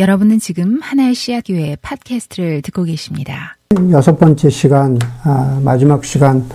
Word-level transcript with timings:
여러분은 0.00 0.38
지금 0.38 0.80
하나의 0.80 1.14
씨앗교회 1.14 1.76
팟캐스트를 1.82 2.62
듣고 2.62 2.84
계십니다. 2.84 3.58
여섯 3.90 4.18
번째 4.18 4.48
시간, 4.48 4.98
아, 5.24 5.60
마지막 5.62 6.06
시간, 6.06 6.46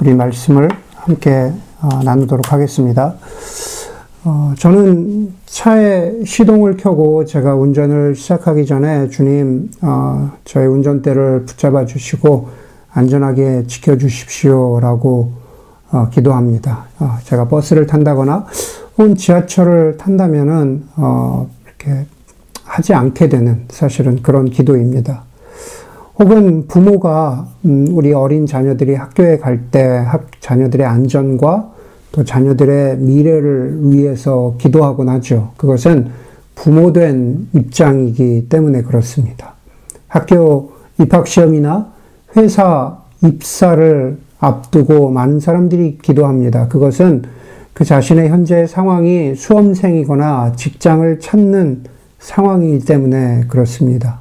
우리 0.00 0.14
말씀을 0.14 0.70
함께 0.94 1.52
어, 1.82 2.02
나누도록 2.02 2.50
하겠습니다. 2.50 3.16
어, 4.24 4.54
저는 4.56 5.34
차에 5.44 6.24
시동을 6.24 6.78
켜고 6.78 7.26
제가 7.26 7.56
운전을 7.56 8.14
시작하기 8.14 8.64
전에 8.64 9.10
주님, 9.10 9.70
어, 9.82 10.32
저의 10.46 10.68
운전대를 10.68 11.44
붙잡아 11.44 11.84
주시고 11.84 12.48
안전하게 12.90 13.64
지켜주십시오 13.66 14.80
라고 14.80 15.32
기도합니다. 16.10 16.86
제가 17.24 17.48
버스를 17.48 17.86
탄다거나 17.86 18.46
혹은 18.96 19.14
지하철을 19.14 19.98
탄다면은, 19.98 20.84
이렇게 21.66 22.06
하지 22.68 22.94
않게 22.94 23.28
되는 23.28 23.64
사실은 23.70 24.22
그런 24.22 24.44
기도입니다. 24.44 25.24
혹은 26.18 26.66
부모가 26.68 27.48
음, 27.64 27.88
우리 27.92 28.12
어린 28.12 28.46
자녀들이 28.46 28.94
학교에 28.94 29.38
갈 29.38 29.70
때 29.70 30.04
자녀들의 30.40 30.86
안전과 30.86 31.72
또 32.12 32.24
자녀들의 32.24 32.98
미래를 32.98 33.90
위해서 33.90 34.54
기도하곤 34.58 35.08
하죠. 35.08 35.52
그것은 35.56 36.10
부모된 36.54 37.48
입장이기 37.54 38.46
때문에 38.48 38.82
그렇습니다. 38.82 39.54
학교 40.08 40.72
입학시험이나 40.98 41.92
회사 42.36 42.98
입사를 43.22 44.18
앞두고 44.40 45.10
많은 45.10 45.40
사람들이 45.40 45.98
기도합니다. 46.02 46.68
그것은 46.68 47.22
그 47.72 47.84
자신의 47.84 48.28
현재 48.28 48.66
상황이 48.66 49.34
수험생이거나 49.36 50.52
직장을 50.56 51.20
찾는 51.20 51.84
상황이기 52.18 52.84
때문에 52.84 53.44
그렇습니다. 53.48 54.20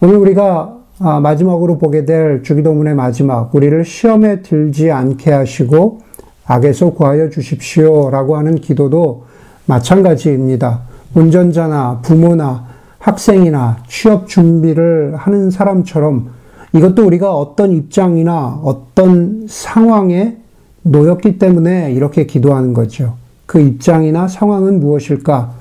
오늘 0.00 0.16
우리가 0.16 0.76
아, 0.98 1.20
마지막으로 1.20 1.76
보게 1.76 2.06
될 2.06 2.42
주기도문의 2.42 2.94
마지막, 2.94 3.54
우리를 3.54 3.84
시험에 3.84 4.40
들지 4.40 4.90
않게 4.90 5.30
하시고 5.30 6.00
악에서 6.46 6.90
구하여 6.90 7.28
주십시오 7.28 8.08
라고 8.10 8.36
하는 8.36 8.54
기도도 8.54 9.24
마찬가지입니다. 9.66 10.80
운전자나 11.14 12.00
부모나 12.02 12.66
학생이나 12.98 13.78
취업 13.88 14.26
준비를 14.28 15.16
하는 15.16 15.50
사람처럼 15.50 16.30
이것도 16.72 17.06
우리가 17.06 17.34
어떤 17.34 17.72
입장이나 17.72 18.60
어떤 18.62 19.46
상황에 19.48 20.36
놓였기 20.82 21.38
때문에 21.38 21.92
이렇게 21.92 22.26
기도하는 22.26 22.72
거죠. 22.72 23.14
그 23.44 23.60
입장이나 23.60 24.28
상황은 24.28 24.80
무엇일까? 24.80 25.52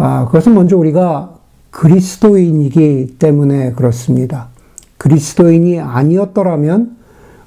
아, 0.00 0.26
그것은 0.26 0.54
먼저 0.54 0.76
우리가 0.76 1.34
그리스도인이기 1.72 3.16
때문에 3.18 3.72
그렇습니다. 3.72 4.46
그리스도인이 4.96 5.80
아니었더라면 5.80 6.96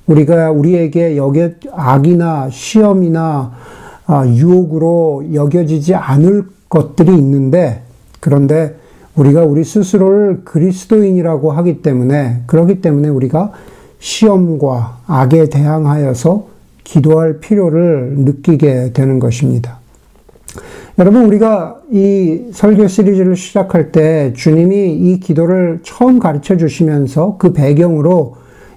우리가 0.05 0.51
우리에게 0.51 1.15
여겨 1.15 1.51
악이나 1.71 2.49
시험이나 2.51 3.53
아, 4.05 4.27
유혹으로 4.27 5.33
여겨지지 5.33 5.95
않을 5.95 6.45
것들이 6.67 7.15
있는데 7.17 7.83
그런데 8.19 8.75
우리가 9.15 9.43
우리 9.43 9.63
스스로를 9.63 10.41
그리스도인이라고 10.43 11.53
하기 11.53 11.81
때문에 11.81 12.43
그러기 12.47 12.81
때문에 12.81 13.07
우리가 13.07 13.53
시험과 13.99 14.99
악에 15.07 15.49
대항하여서 15.49 16.47
기도할 16.83 17.39
필요를 17.39 18.15
느끼게 18.17 18.91
되는 18.91 19.19
것입니다. 19.19 19.80
여러분, 21.01 21.25
우리가 21.25 21.77
이 21.89 22.49
설교 22.51 22.87
시리즈를 22.87 23.35
시작할 23.35 23.91
때 23.91 24.33
주님이 24.35 24.93
이 24.93 25.19
기도를 25.19 25.79
처음 25.81 26.19
가르쳐 26.19 26.57
주시면서 26.57 27.37
그 27.39 27.53
배경으로 27.53 28.35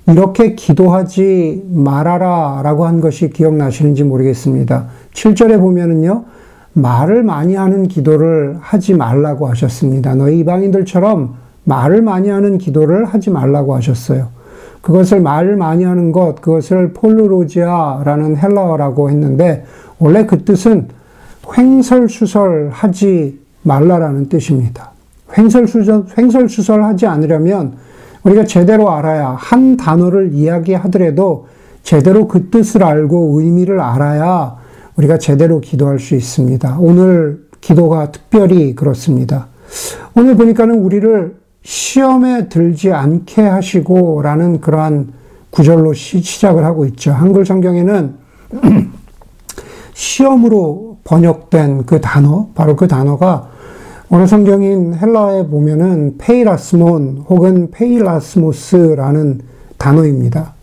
이렇게 0.08 0.54
기도하지 0.54 1.64
말아라 1.70 2.62
라고 2.64 2.86
한 2.86 3.02
것이 3.02 3.28
기억나시는지 3.28 4.04
모르겠습니다. 4.04 4.86
7절에 5.12 5.60
보면은요, 5.60 6.24
말을 6.72 7.24
많이 7.24 7.56
하는 7.56 7.88
기도를 7.88 8.56
하지 8.58 8.94
말라고 8.94 9.46
하셨습니다. 9.48 10.14
너희 10.14 10.38
이방인들처럼 10.38 11.34
말을 11.64 12.00
많이 12.00 12.30
하는 12.30 12.56
기도를 12.56 13.04
하지 13.04 13.28
말라고 13.28 13.74
하셨어요. 13.74 14.28
그것을 14.80 15.20
말을 15.20 15.58
많이 15.58 15.84
하는 15.84 16.10
것, 16.10 16.36
그것을 16.40 16.94
폴루로지아라는 16.94 18.38
헬라어라고 18.38 19.10
했는데, 19.10 19.66
원래 19.98 20.24
그 20.24 20.42
뜻은 20.42 20.88
횡설수설 21.56 22.70
하지 22.72 23.38
말라라는 23.62 24.28
뜻입니다. 24.28 24.92
횡설수설, 25.36 26.06
횡설수설 26.16 26.84
하지 26.84 27.06
않으려면 27.06 27.76
우리가 28.22 28.44
제대로 28.44 28.90
알아야 28.90 29.30
한 29.30 29.76
단어를 29.76 30.32
이야기하더라도 30.32 31.48
제대로 31.82 32.26
그 32.26 32.48
뜻을 32.50 32.82
알고 32.82 33.40
의미를 33.40 33.80
알아야 33.80 34.56
우리가 34.96 35.18
제대로 35.18 35.60
기도할 35.60 35.98
수 35.98 36.14
있습니다. 36.14 36.78
오늘 36.80 37.44
기도가 37.60 38.12
특별히 38.12 38.74
그렇습니다. 38.74 39.48
오늘 40.14 40.36
보니까는 40.36 40.78
우리를 40.78 41.36
시험에 41.62 42.48
들지 42.48 42.92
않게 42.92 43.42
하시고 43.42 44.22
라는 44.22 44.60
그러한 44.60 45.12
구절로 45.50 45.92
시작을 45.92 46.64
하고 46.64 46.84
있죠. 46.86 47.12
한글 47.12 47.44
성경에는 47.46 48.14
시험으로 49.94 50.93
번역된 51.04 51.86
그 51.86 52.00
단어, 52.00 52.48
바로 52.54 52.76
그 52.76 52.88
단어가 52.88 53.50
오늘 54.10 54.26
성경인 54.26 54.94
헬라어에 54.94 55.46
보면은 55.46 56.16
페이라스몬 56.18 57.24
혹은 57.28 57.70
페이라스모스라는 57.70 59.40
단어입니다. 59.78 60.54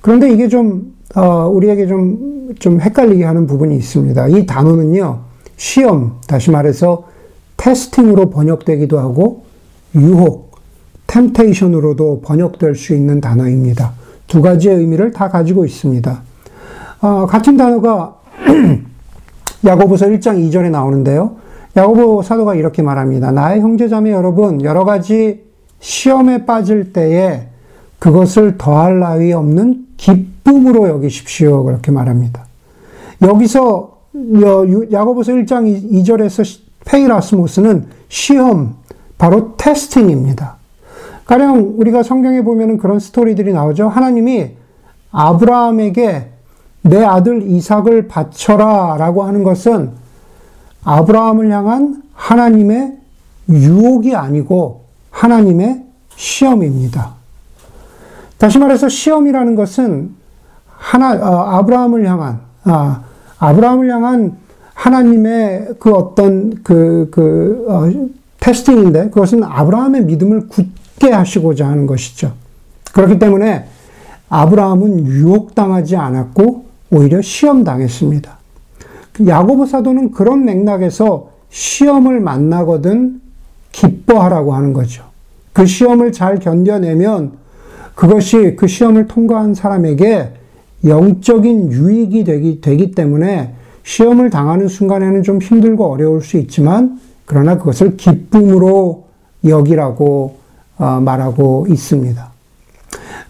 그런데 0.00 0.30
이게 0.30 0.48
좀, 0.48 0.94
어, 1.14 1.48
우리에게 1.48 1.86
좀, 1.86 2.54
좀 2.58 2.80
헷갈리게 2.80 3.24
하는 3.24 3.46
부분이 3.46 3.76
있습니다. 3.76 4.28
이 4.28 4.46
단어는요, 4.46 5.20
시험, 5.56 6.20
다시 6.26 6.50
말해서 6.50 7.04
테스팅으로 7.56 8.30
번역되기도 8.30 8.98
하고, 8.98 9.42
유혹, 9.94 10.56
템테이션으로도 11.06 12.22
번역될 12.22 12.74
수 12.74 12.94
있는 12.94 13.20
단어입니다. 13.20 13.92
두 14.26 14.42
가지의 14.42 14.76
의미를 14.76 15.12
다 15.12 15.28
가지고 15.28 15.64
있습니다. 15.64 16.22
어, 17.00 17.26
같은 17.26 17.56
단어가 17.56 18.16
야고보서 19.64 20.06
1장 20.06 20.38
2절에 20.48 20.70
나오는데요. 20.70 21.36
야고보 21.76 22.22
사도가 22.22 22.54
이렇게 22.54 22.82
말합니다. 22.82 23.32
나의 23.32 23.60
형제자매 23.60 24.12
여러분, 24.12 24.62
여러 24.62 24.84
가지 24.84 25.44
시험에 25.80 26.46
빠질 26.46 26.92
때에 26.92 27.48
그것을 27.98 28.56
더할 28.58 28.98
나위 28.98 29.32
없는 29.32 29.86
기쁨으로 29.96 30.88
여기십시오. 30.88 31.64
그렇게 31.64 31.90
말합니다. 31.90 32.46
여기서 33.22 33.98
야고보서 34.92 35.32
1장 35.32 35.90
2절에서 35.92 36.60
페이라스모스는 36.84 37.86
시험, 38.08 38.76
바로 39.18 39.56
testing입니다. 39.56 40.56
가령 41.24 41.74
우리가 41.78 42.02
성경에 42.02 42.42
보면 42.42 42.78
그런 42.78 42.98
스토리들이 43.00 43.52
나오죠. 43.52 43.88
하나님이 43.88 44.52
아브라함에게 45.10 46.30
내 46.88 47.04
아들 47.04 47.42
이삭을 47.42 48.08
바쳐라 48.08 48.96
라고 48.98 49.24
하는 49.24 49.42
것은 49.42 49.90
아브라함을 50.84 51.50
향한 51.50 52.02
하나님의 52.14 52.96
유혹이 53.48 54.14
아니고 54.14 54.84
하나님의 55.10 55.84
시험입니다. 56.14 57.14
다시 58.38 58.58
말해서 58.58 58.88
시험이라는 58.88 59.54
것은 59.54 60.14
하나 60.68 61.12
어, 61.14 61.56
아브라함을 61.58 62.06
향한 62.06 62.40
아, 62.64 63.02
아브라함을 63.38 63.90
향한 63.90 64.36
하나님의 64.74 65.74
그 65.78 65.92
어떤 65.92 66.62
그, 66.62 67.08
그 67.10 67.64
어, 67.68 67.90
테스팅인데 68.40 69.10
그것은 69.10 69.42
아브라함의 69.42 70.04
믿음을 70.04 70.48
굳게 70.48 71.10
하시고자 71.10 71.66
하는 71.66 71.86
것이죠. 71.86 72.32
그렇기 72.92 73.18
때문에 73.18 73.66
아브라함은 74.28 75.06
유혹당하지 75.06 75.96
않았고 75.96 76.65
오히려 76.96 77.20
시험 77.20 77.62
당했습니다. 77.62 78.38
야고보 79.26 79.66
사도는 79.66 80.12
그런 80.12 80.44
맥락에서 80.44 81.30
시험을 81.50 82.20
만나거든 82.20 83.20
기뻐하라고 83.72 84.54
하는 84.54 84.72
거죠. 84.72 85.04
그 85.52 85.66
시험을 85.66 86.12
잘 86.12 86.38
견뎌내면 86.38 87.32
그것이 87.94 88.56
그 88.56 88.66
시험을 88.66 89.06
통과한 89.06 89.54
사람에게 89.54 90.32
영적인 90.84 91.72
유익이 91.72 92.24
되기, 92.24 92.60
되기 92.60 92.90
때문에 92.92 93.54
시험을 93.84 94.30
당하는 94.30 94.68
순간에는 94.68 95.22
좀 95.22 95.40
힘들고 95.40 95.86
어려울 95.86 96.22
수 96.22 96.36
있지만 96.38 97.00
그러나 97.24 97.58
그것을 97.58 97.96
기쁨으로 97.96 99.04
여기라고 99.44 100.36
어, 100.78 101.00
말하고 101.00 101.66
있습니다. 101.68 102.35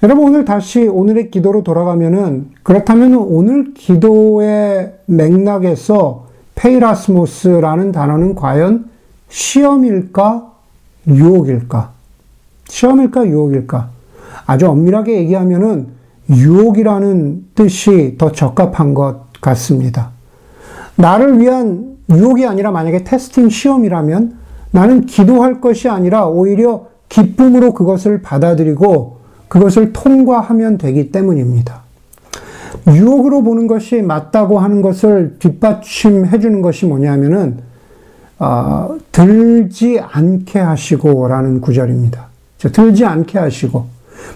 여러분 0.06 0.28
오늘 0.28 0.44
다시 0.44 0.86
오늘의 0.86 1.32
기도로 1.32 1.64
돌아가면은 1.64 2.50
그렇다면 2.62 3.16
오늘 3.16 3.74
기도의 3.74 4.94
맥락에서 5.06 6.26
페이라스모스라는 6.54 7.90
단어는 7.90 8.36
과연 8.36 8.88
시험일까 9.28 10.52
유혹일까? 11.08 11.90
시험일까? 12.68 13.26
유혹일까? 13.26 13.90
아주 14.46 14.68
엄밀하게 14.68 15.16
얘기하면은 15.16 15.88
유혹이라는 16.30 17.46
뜻이 17.56 18.14
더 18.16 18.30
적합한 18.30 18.94
것 18.94 19.32
같습니다. 19.40 20.10
나를 20.94 21.40
위한 21.40 21.96
유혹이 22.10 22.46
아니라 22.46 22.70
만약에 22.70 23.02
testing 23.02 23.48
시험이라면 23.48 24.38
나는 24.70 25.06
기도할 25.06 25.60
것이 25.60 25.88
아니라 25.88 26.28
오히려 26.28 26.86
기쁨으로 27.08 27.74
그것을 27.74 28.22
받아들이고 28.22 29.15
그것을 29.48 29.92
통과하면 29.92 30.78
되기 30.78 31.10
때문입니다. 31.10 31.82
유혹으로 32.88 33.42
보는 33.42 33.66
것이 33.66 34.02
맞다고 34.02 34.58
하는 34.58 34.82
것을 34.82 35.36
뒷받침해 35.38 36.38
주는 36.38 36.62
것이 36.62 36.86
뭐냐면은 36.86 37.58
어, 38.38 38.96
들지 39.12 39.98
않게 40.00 40.58
하시고라는 40.58 41.60
구절입니다. 41.60 42.26
들지 42.72 43.04
않게 43.04 43.38
하시고 43.38 43.86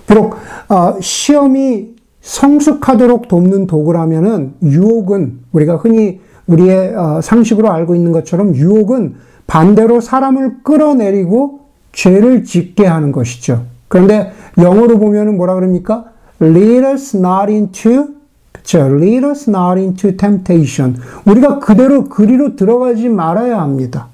비록 0.07 0.35
어, 0.69 0.97
시험이 1.01 1.95
성숙하도록 2.21 3.29
돕는 3.29 3.67
도구라면은 3.67 4.55
유혹은 4.63 5.41
우리가 5.53 5.77
흔히 5.77 6.21
우리의 6.47 6.95
어, 6.95 7.21
상식으로 7.23 7.71
알고 7.71 7.95
있는 7.95 8.13
것처럼 8.13 8.55
유혹은 8.55 9.17
반대로 9.47 10.01
사람을 10.01 10.63
끌어내리고 10.63 11.61
죄를 11.93 12.45
짓게 12.45 12.87
하는 12.87 13.13
것이죠. 13.13 13.65
그런데 13.91 14.33
영어로 14.57 15.01
보면은 15.01 15.37
뭐라 15.37 15.57
그럽니까? 15.57 16.05
Lead 16.41 16.87
us 16.87 17.17
not 17.17 17.53
into 17.53 18.15
그렇죠. 18.53 18.79
Lead 18.87 19.27
us 19.27 19.51
not 19.51 19.81
into 19.81 20.17
temptation. 20.17 20.97
우리가 21.27 21.59
그대로 21.59 22.05
그리로 22.09 22.55
들어가지 22.55 23.09
말아야 23.09 23.61
합니다. 23.61 24.07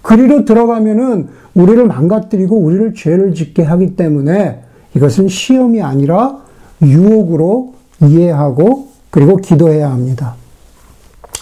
그리로 0.00 0.46
들어가면은 0.46 1.28
우리를 1.54 1.86
망가뜨리고 1.86 2.56
우리를 2.56 2.94
죄를 2.94 3.34
짓게 3.34 3.62
하기 3.64 3.96
때문에 3.96 4.62
이것은 4.96 5.28
시험이 5.28 5.82
아니라 5.82 6.38
유혹으로 6.80 7.74
이해하고 8.02 8.88
그리고 9.10 9.36
기도해야 9.36 9.90
합니다. 9.90 10.36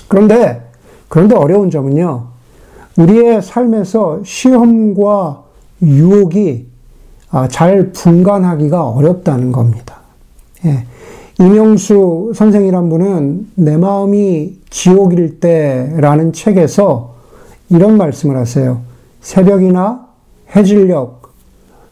그런데 0.08 0.68
그런데 1.06 1.36
어려운 1.36 1.70
점은요. 1.70 2.26
우리의 2.98 3.42
삶에서 3.42 4.22
시험과 4.24 5.44
유혹이 5.82 6.66
아, 6.72 6.75
잘 7.50 7.92
분간하기가 7.92 8.88
어렵다는 8.88 9.52
겁니다. 9.52 9.96
예. 10.64 10.84
이명수 11.38 12.32
선생이란 12.34 12.88
분은 12.88 13.48
내 13.56 13.76
마음이 13.76 14.56
지옥일 14.70 15.38
때라는 15.40 16.32
책에서 16.32 17.14
이런 17.68 17.98
말씀을 17.98 18.36
하세요. 18.36 18.80
새벽이나 19.20 20.06
해질녘, 20.54 21.22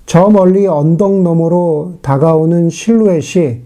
저 0.06 0.28
멀리 0.28 0.66
언덕 0.66 1.20
너머로 1.22 1.94
다가오는 2.00 2.70
실루엣이 2.70 3.62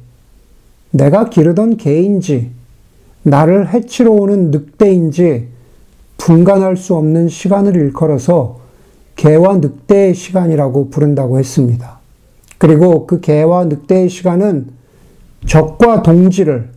내가 0.90 1.28
기르던 1.28 1.76
개인지, 1.76 2.50
나를 3.22 3.72
해치러 3.72 4.10
오는 4.10 4.50
늑대인지 4.50 5.48
분간할 6.16 6.76
수 6.76 6.96
없는 6.96 7.28
시간을 7.28 7.76
일컬어서 7.76 8.57
개와 9.18 9.56
늑대의 9.56 10.14
시간이라고 10.14 10.90
부른다고 10.90 11.40
했습니다. 11.40 11.98
그리고 12.56 13.06
그 13.06 13.20
개와 13.20 13.64
늑대의 13.64 14.08
시간은 14.08 14.68
적과 15.44 16.02
동지를, 16.02 16.70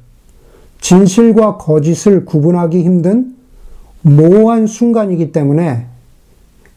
진실과 0.80 1.58
거짓을 1.58 2.26
구분하기 2.26 2.82
힘든 2.82 3.36
모호한 4.02 4.66
순간이기 4.66 5.32
때문에 5.32 5.86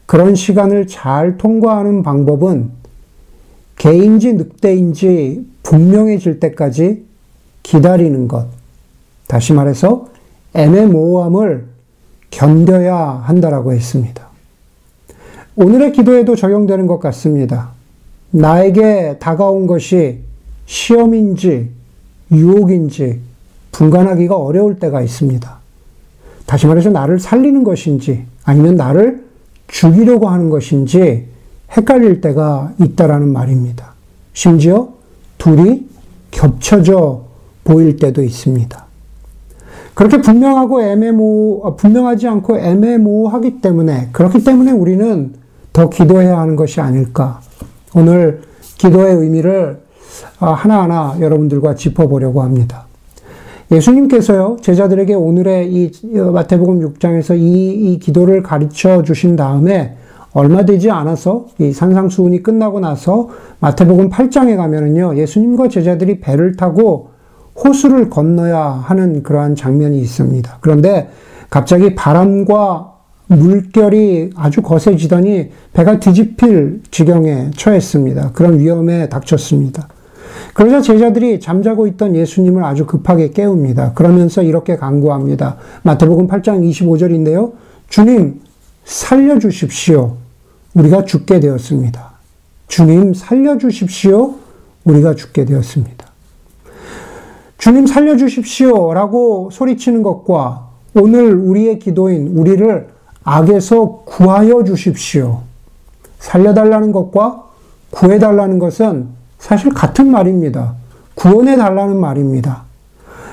그런 0.05 0.35
시간을 0.35 0.85
잘 0.85 1.37
통과하는 1.37 2.03
방법은 2.03 2.69
개인지 3.77 4.33
늑대인지 4.33 5.47
분명해질 5.63 6.39
때까지 6.39 7.05
기다리는 7.63 8.27
것. 8.27 8.45
다시 9.27 9.53
말해서 9.53 10.09
애매모호함을 10.53 11.65
견뎌야 12.29 13.23
한다라고 13.25 13.73
했습니다. 13.73 14.34
오늘의 15.57 15.93
기도에도 15.93 16.35
적용되는 16.35 16.85
것 16.85 16.99
같습니다. 16.99 17.69
나에게 18.31 19.17
다가온 19.19 19.67
것이 19.67 20.19
시험인지 20.65 21.69
유혹인지 22.31 23.19
분간하기가 23.71 24.35
어려울 24.35 24.79
때가 24.79 25.01
있습니다. 25.01 25.57
다시 26.45 26.67
말해서 26.67 26.89
나를 26.89 27.19
살리는 27.19 27.63
것인지 27.63 28.25
아니면 28.43 28.75
나를 28.75 29.23
죽이려고 29.67 30.27
하는 30.27 30.49
것인지 30.49 31.25
헷갈릴 31.71 32.21
때가 32.21 32.73
있다라는 32.79 33.31
말입니다. 33.31 33.93
심지어 34.33 34.89
둘이 35.37 35.85
겹쳐져 36.31 37.23
보일 37.63 37.97
때도 37.97 38.21
있습니다. 38.21 38.85
그렇게 39.93 40.21
분명하고 40.21 40.81
애매모 40.81 41.61
아, 41.63 41.75
분명하지 41.75 42.27
않고 42.27 42.59
애매모호하기 42.59 43.61
때문에 43.61 44.09
그렇기 44.11 44.43
때문에 44.43 44.71
우리는 44.71 45.33
더 45.75 45.89
기도해야 45.89 46.39
하는 46.39 46.55
것이 46.55 46.79
아닐까. 46.79 47.41
오늘 47.93 48.39
기도의 48.77 49.15
의미를 49.15 49.81
아, 50.39 50.53
하나하나 50.53 51.17
여러분들과 51.19 51.75
짚어보려고 51.75 52.41
합니다. 52.41 52.85
예수님께서요, 53.69 54.57
제자들에게 54.61 55.13
오늘의 55.15 55.73
이 55.73 55.91
마태복음 56.31 56.79
6장에서 56.79 57.37
이, 57.37 57.71
이 57.71 57.99
기도를 57.99 58.41
가르쳐 58.41 59.03
주신 59.03 59.35
다음에 59.35 59.97
얼마 60.31 60.63
되지 60.63 60.91
않아서 60.91 61.47
이 61.59 61.73
산상수훈이 61.73 62.41
끝나고 62.41 62.79
나서 62.79 63.27
마태복음 63.59 64.09
8장에 64.09 64.55
가면은요, 64.55 65.17
예수님과 65.17 65.67
제자들이 65.67 66.21
배를 66.21 66.55
타고 66.55 67.09
호수를 67.61 68.09
건너야 68.09 68.61
하는 68.61 69.23
그러한 69.23 69.55
장면이 69.55 69.99
있습니다. 69.99 70.57
그런데 70.61 71.09
갑자기 71.49 71.95
바람과 71.95 72.94
물결이 73.27 74.31
아주 74.35 74.61
거세지더니 74.61 75.49
배가 75.73 75.99
뒤집힐 75.99 76.81
지경에 76.91 77.51
처했습니다. 77.55 78.31
그런 78.33 78.59
위험에 78.59 79.09
닥쳤습니다. 79.09 79.87
그러자 80.53 80.81
제자들이 80.81 81.39
잠자고 81.39 81.87
있던 81.87 82.15
예수님을 82.15 82.63
아주 82.63 82.85
급하게 82.85 83.31
깨웁니다. 83.31 83.93
그러면서 83.93 84.41
이렇게 84.43 84.75
강구합니다. 84.75 85.57
마태복음 85.83 86.27
8장 86.27 86.69
25절인데요. 86.69 87.53
주님, 87.89 88.41
살려주십시오. 88.85 90.17
우리가 90.73 91.05
죽게 91.05 91.39
되었습니다. 91.39 92.11
주님, 92.67 93.13
살려주십시오. 93.13 94.35
우리가 94.83 95.15
죽게 95.15 95.45
되었습니다. 95.45 96.05
주님, 97.57 97.87
살려주십시오. 97.87 98.93
라고 98.93 99.49
소리치는 99.51 100.03
것과 100.03 100.69
오늘 100.93 101.33
우리의 101.33 101.79
기도인 101.79 102.27
우리를 102.35 102.94
악에서 103.25 104.03
구하여 104.05 104.63
주십시오. 104.63 105.41
살려달라는 106.19 106.91
것과 106.91 107.43
구해달라는 107.89 108.59
것은 108.59 109.07
사실 109.39 109.73
같은 109.73 110.09
말입니다. 110.09 110.75
구원해 111.15 111.57
달라는 111.57 111.99
말입니다. 111.99 112.63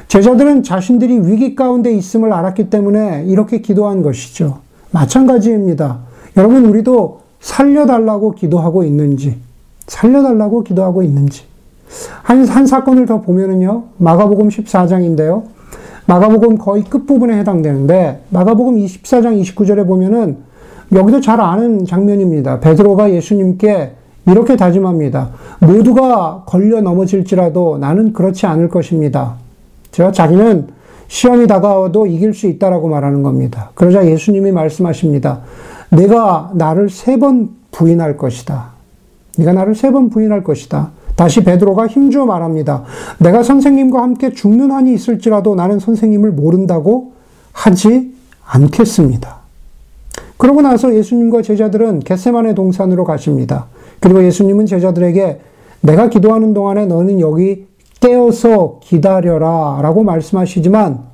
제자들은 0.08 0.62
자신들이 0.62 1.26
위기 1.26 1.54
가운데 1.54 1.92
있음을 1.92 2.32
알았기 2.32 2.70
때문에 2.70 3.24
이렇게 3.26 3.60
기도한 3.60 4.02
것이죠. 4.02 4.58
마찬가지입니다. 4.90 5.98
여러분, 6.36 6.64
우리도 6.66 7.20
살려달라고 7.40 8.32
기도하고 8.32 8.84
있는지, 8.84 9.38
살려달라고 9.86 10.64
기도하고 10.64 11.02
있는지. 11.02 11.44
한, 12.22 12.46
한 12.46 12.66
사건을 12.66 13.06
더 13.06 13.20
보면은요, 13.20 13.84
마가복음 13.98 14.48
14장인데요. 14.48 15.44
마가복음 16.06 16.58
거의 16.58 16.84
끝부분에 16.84 17.38
해당되는데, 17.38 18.22
마가복음 18.30 18.76
24장 18.76 19.40
29절에 19.42 19.86
보면은, 19.86 20.38
여기도 20.92 21.20
잘 21.20 21.40
아는 21.40 21.86
장면입니다. 21.86 22.60
베드로가 22.60 23.12
예수님께 23.12 23.92
이렇게 24.26 24.56
다짐합니다. 24.56 25.30
모두가 25.60 26.42
걸려 26.46 26.80
넘어질지라도 26.80 27.78
나는 27.78 28.12
그렇지 28.12 28.46
않을 28.46 28.68
것입니다. 28.68 29.34
제가 29.90 30.12
자기는 30.12 30.68
시험이 31.08 31.46
다가와도 31.46 32.06
이길 32.06 32.34
수 32.34 32.46
있다라고 32.46 32.88
말하는 32.88 33.22
겁니다. 33.22 33.70
그러자 33.74 34.06
예수님이 34.06 34.52
말씀하십니다. 34.52 35.40
내가 35.90 36.50
나를 36.54 36.88
세 36.90 37.16
번 37.16 37.50
부인할 37.70 38.16
것이다. 38.16 38.72
네가 39.38 39.52
나를 39.52 39.74
세 39.74 39.90
번 39.90 40.10
부인할 40.10 40.44
것이다. 40.44 40.90
다시 41.22 41.44
베드로가 41.44 41.86
힘주어 41.86 42.26
말합니다. 42.26 42.82
내가 43.18 43.44
선생님과 43.44 44.02
함께 44.02 44.32
죽는 44.32 44.72
한이 44.72 44.92
있을지라도 44.92 45.54
나는 45.54 45.78
선생님을 45.78 46.32
모른다고 46.32 47.12
하지 47.52 48.12
않겠습니다. 48.44 49.36
그러고 50.36 50.62
나서 50.62 50.92
예수님과 50.92 51.42
제자들은 51.42 52.00
겟세만의 52.00 52.56
동산으로 52.56 53.04
가십니다. 53.04 53.66
그리고 54.00 54.24
예수님은 54.24 54.66
제자들에게 54.66 55.40
내가 55.82 56.08
기도하는 56.08 56.54
동안에 56.54 56.86
너는 56.86 57.20
여기 57.20 57.66
깨어서 58.00 58.80
기다려라 58.82 59.78
라고 59.80 60.02
말씀하시지만 60.02 61.04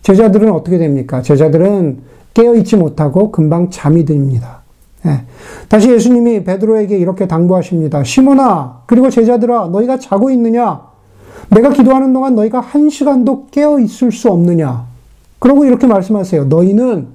제자들은 0.00 0.50
어떻게 0.50 0.78
됩니까? 0.78 1.20
제자들은 1.20 1.98
깨어있지 2.32 2.76
못하고 2.76 3.30
금방 3.30 3.68
잠이 3.68 4.06
듭니다. 4.06 4.57
예. 5.06 5.22
다시 5.68 5.90
예수님이 5.90 6.44
베드로에게 6.44 6.96
이렇게 6.96 7.28
당부하십니다. 7.28 8.04
시몬아, 8.04 8.82
그리고 8.86 9.10
제자들아, 9.10 9.68
너희가 9.68 9.98
자고 9.98 10.30
있느냐? 10.30 10.82
내가 11.50 11.70
기도하는 11.70 12.12
동안 12.12 12.34
너희가 12.34 12.60
한 12.60 12.90
시간도 12.90 13.46
깨어 13.50 13.78
있을 13.80 14.12
수 14.12 14.30
없느냐? 14.30 14.86
그러고 15.38 15.64
이렇게 15.64 15.86
말씀하세요. 15.86 16.46
너희는 16.46 17.06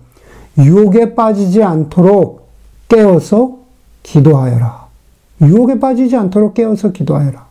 유혹에 0.58 1.14
빠지지 1.16 1.62
않도록 1.64 2.48
깨어서 2.88 3.58
기도하여라. 4.04 4.84
유혹에 5.42 5.80
빠지지 5.80 6.16
않도록 6.16 6.54
깨어서 6.54 6.92
기도하여라. 6.92 7.46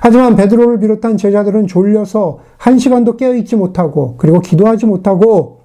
하지만 0.00 0.36
베드로를 0.36 0.80
비롯한 0.80 1.16
제자들은 1.16 1.66
졸려서 1.66 2.40
한 2.58 2.78
시간도 2.78 3.16
깨어 3.16 3.34
있지 3.36 3.56
못하고 3.56 4.16
그리고 4.18 4.40
기도하지 4.40 4.86
못하고 4.86 5.60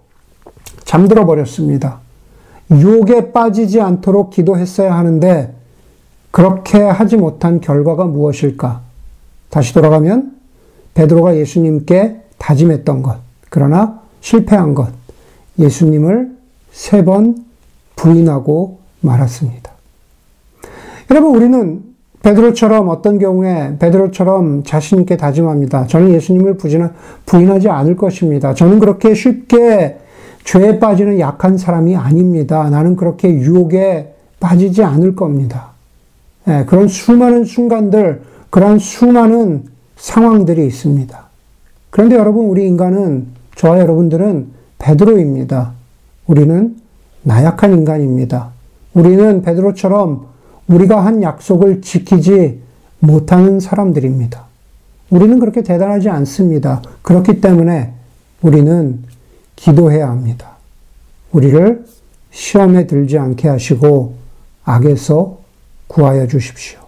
잠들어 0.85 1.25
버렸습니다. 1.25 1.99
유혹에 2.71 3.31
빠지지 3.31 3.79
않도록 3.81 4.31
기도했어야 4.31 4.95
하는데 4.95 5.53
그렇게 6.31 6.79
하지 6.81 7.17
못한 7.17 7.61
결과가 7.61 8.05
무엇일까? 8.05 8.81
다시 9.49 9.73
돌아가면 9.73 10.35
베드로가 10.93 11.37
예수님께 11.37 12.21
다짐했던 12.37 13.03
것, 13.03 13.17
그러나 13.49 14.01
실패한 14.21 14.75
것, 14.75 14.89
예수님을 15.59 16.35
세 16.71 17.03
번 17.03 17.45
부인하고 17.95 18.79
말았습니다. 19.01 19.71
여러분, 21.09 21.35
우리는 21.35 21.83
베드로처럼 22.21 22.89
어떤 22.89 23.17
경우에 23.19 23.77
베드로처럼 23.79 24.63
자신 24.63 24.99
있게 25.01 25.17
다짐합니다. 25.17 25.87
저는 25.87 26.11
예수님을 26.11 26.57
부인하지 27.25 27.69
않을 27.69 27.95
것입니다. 27.95 28.53
저는 28.53 28.79
그렇게 28.79 29.13
쉽게 29.13 29.99
죄에 30.47 30.79
빠지는 30.79 31.19
약한 31.19 31.57
사람이 31.57 31.97
아닙니다. 31.97 32.69
나는 32.69 32.95
그렇게 32.95 33.29
유혹에 33.29 34.15
빠지지 34.39 34.81
않을 34.81 35.13
겁니다. 35.13 35.71
네, 36.45 36.63
그런 36.63 36.87
수많은 36.87 37.43
순간들, 37.43 38.21
그런 38.49 38.79
수많은 38.79 39.65
상황들이 39.97 40.65
있습니다. 40.65 41.25
그런데 41.89 42.15
여러분, 42.15 42.45
우리 42.45 42.65
인간은, 42.65 43.27
저와 43.55 43.79
여러분들은 43.79 44.47
베드로입니다. 44.79 45.73
우리는 46.27 46.77
나약한 47.23 47.73
인간입니다. 47.73 48.51
우리는 48.93 49.41
베드로처럼 49.41 50.27
우리가 50.69 51.03
한 51.03 51.23
약속을 51.23 51.81
지키지 51.81 52.61
못하는 52.99 53.59
사람들입니다. 53.59 54.45
우리는 55.09 55.39
그렇게 55.39 55.61
대단하지 55.61 56.09
않습니다. 56.09 56.81
그렇기 57.01 57.41
때문에 57.41 57.91
우리는 58.41 59.06
기도해야 59.57 60.09
합니다. 60.09 60.51
우리를 61.33 61.85
시험에 62.31 62.87
들지 62.87 63.17
않게 63.17 63.49
하시고 63.49 64.13
악에서 64.63 65.39
구하여 65.87 66.27
주십시오. 66.27 66.79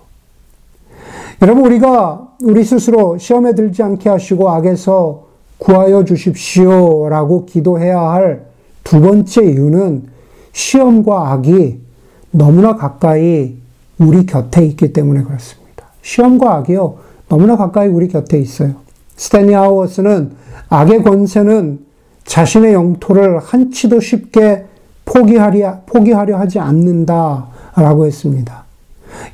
여러분, 1.42 1.66
우리가 1.66 2.30
우리 2.44 2.64
스스로 2.64 3.18
시험에 3.18 3.54
들지 3.56 3.84
않게 3.84 4.10
하시고 4.10 4.50
악에서 4.50 5.28
구하여 5.58 6.06
주십시오. 6.06 7.10
라고 7.10 7.46
기도해야 7.46 8.00
할 8.00 8.50
두 8.90 9.00
번째 9.02 9.44
이유는 9.44 10.08
시험과 10.52 11.34
악이 11.34 11.80
너무나 12.32 12.76
가까이 12.76 13.58
우리 14.00 14.26
곁에 14.26 14.66
있기 14.66 14.94
때문에 14.94 15.22
그렇습니다. 15.22 15.86
시험과 16.02 16.56
악이요. 16.56 16.98
너무나 17.28 17.56
가까이 17.56 17.88
우리 17.88 18.08
곁에 18.08 18.40
있어요. 18.40 18.74
스탠리 19.16 19.54
하우스는 19.54 20.32
악의 20.70 21.04
권세는 21.04 21.86
자신의 22.30 22.74
영토를 22.74 23.40
한치도 23.40 24.00
쉽게 24.00 24.66
포기하려, 25.04 25.82
포기하려 25.88 26.38
하지 26.38 26.60
않는다라고 26.60 28.06
했습니다. 28.06 28.66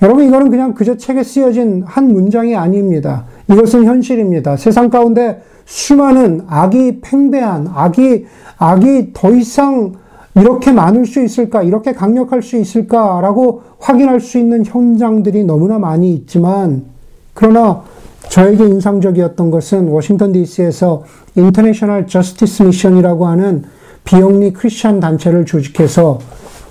여러분, 0.02 0.26
이거는 0.26 0.50
그냥 0.50 0.74
그저 0.74 0.96
책에 0.96 1.22
쓰여진 1.22 1.84
한 1.86 2.14
문장이 2.14 2.56
아닙니다. 2.56 3.26
이것은 3.52 3.84
현실입니다. 3.84 4.56
세상 4.56 4.90
가운데 4.90 5.44
수많은 5.66 6.44
악이 6.48 7.02
팽배한, 7.02 7.70
악이, 7.74 8.28
악이 8.58 9.12
더 9.14 9.32
이상 9.32 9.96
이렇게 10.36 10.72
많을 10.72 11.06
수 11.06 11.22
있을까? 11.22 11.64
이렇게 11.64 11.92
강력할 11.92 12.42
수 12.42 12.56
있을까? 12.56 13.20
라고 13.20 13.64
확인할 13.80 14.22
수 14.22 14.38
있는 14.38 14.66
현장들이 14.66 15.44
너무나 15.44 15.80
많이 15.80 16.14
있지만, 16.14 16.86
그러나 17.34 17.84
저에게 18.30 18.66
인상적이었던 18.66 19.52
것은 19.52 19.88
워싱턴 19.88 20.32
DC에서 20.32 21.04
International 21.36 22.08
Justice 22.08 22.64
Mission이라고 22.64 23.28
하는 23.28 23.64
비영리 24.04 24.54
크리스천 24.54 25.00
단체를 25.00 25.46
조직해서 25.46 26.20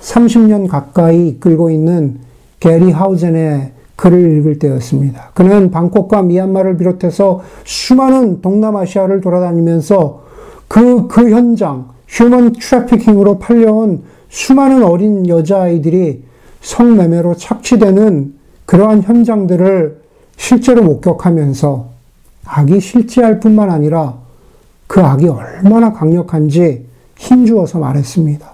30년 0.01 0.69
가까이 0.69 1.29
이끌고 1.29 1.71
있는 1.71 2.21
게리 2.61 2.91
하우겐의 2.91 3.73
글을 3.97 4.39
읽을 4.39 4.59
때였습니다. 4.59 5.31
그는 5.35 5.71
방콕과 5.71 6.23
미얀마를 6.23 6.77
비롯해서 6.77 7.43
수많은 7.65 8.41
동남아시아를 8.41 9.21
돌아다니면서 9.21 10.25
그, 10.69 11.07
그 11.09 11.31
현장, 11.31 11.91
human 12.09 12.53
trafficking으로 12.53 13.39
팔려온 13.39 14.03
수많은 14.29 14.83
어린 14.83 15.29
여자아이들이 15.29 16.25
성매매로 16.61 17.37
착취되는 17.37 18.35
그러한 18.67 19.03
현장들을 19.03 20.04
실제로 20.37 20.83
목격하면서 20.83 21.87
악이 22.45 22.81
실제할 22.81 23.41
뿐만 23.41 23.71
아니라 23.71 24.15
그 24.87 25.01
악이 25.01 25.29
얼마나 25.29 25.93
강력한지 25.93 26.87
힘주어서 27.17 27.79
말했습니다. 27.79 28.53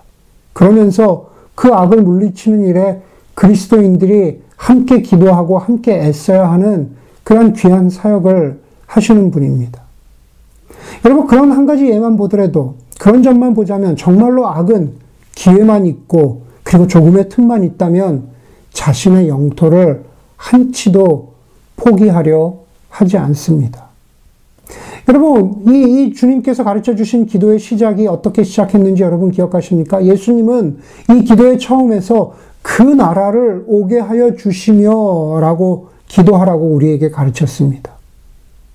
그러면서 0.53 1.31
그 1.55 1.69
악을 1.69 2.03
물리치는 2.03 2.65
일에 2.67 3.03
그리스도인들이 3.35 4.43
함께 4.57 5.01
기도하고 5.01 5.59
함께 5.59 5.95
애써야 5.95 6.51
하는 6.51 6.91
그런 7.25 7.53
귀한 7.55 7.91
사역을 7.91 8.61
하시는 8.87 9.31
분입니다. 9.31 9.81
여러분, 11.05 11.27
그런 11.27 11.53
한 11.53 11.67
가지 11.67 11.89
예만 11.89 12.17
보더라도, 12.17 12.77
그런 12.99 13.23
점만 13.23 13.55
보자면 13.55 13.97
정말로 13.97 14.49
악은 14.49 14.93
기회만 15.35 15.87
있고, 15.87 16.43
그리고 16.63 16.87
조금의 16.87 17.29
틈만 17.29 17.65
있다면 17.65 18.29
자신의 18.73 19.29
영토를 19.29 20.05
한치도 20.37 21.30
포기하려 21.81 22.55
하지 22.91 23.17
않습니다. 23.17 23.87
여러분, 25.09 25.63
이, 25.67 26.05
이, 26.05 26.15
주님께서 26.15 26.63
가르쳐 26.63 26.95
주신 26.95 27.27
기도의 27.27 27.59
시작이 27.59 28.07
어떻게 28.07 28.45
시작했는지 28.45 29.03
여러분 29.03 29.31
기억하십니까? 29.31 30.05
예수님은 30.05 30.79
이 31.11 31.25
기도의 31.25 31.59
처음에서 31.59 32.35
그 32.63 32.83
나라를 32.83 33.65
오게 33.67 33.99
하여 33.99 34.37
주시며 34.37 35.41
라고 35.41 35.89
기도하라고 36.07 36.67
우리에게 36.75 37.11
가르쳤습니다. 37.11 37.93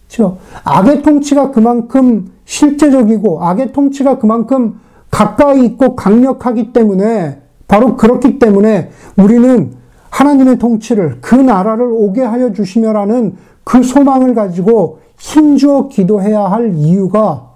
그렇죠? 0.08 0.38
악의 0.64 1.04
통치가 1.04 1.52
그만큼 1.52 2.32
실제적이고 2.46 3.44
악의 3.44 3.72
통치가 3.72 4.18
그만큼 4.18 4.80
가까이 5.12 5.66
있고 5.66 5.96
강력하기 5.96 6.74
때문에 6.74 7.40
바로 7.68 7.96
그렇기 7.96 8.40
때문에 8.40 8.90
우리는 9.18 9.75
하나님의 10.16 10.60
통치를 10.60 11.18
그 11.20 11.36
나라를 11.36 11.84
오게 11.92 12.22
하여 12.22 12.54
주시며라는 12.54 13.36
그 13.66 13.84
소망을 13.84 14.34
가지고 14.34 15.00
힘주어 15.18 15.90
기도해야 15.90 16.40
할 16.46 16.74
이유가 16.76 17.50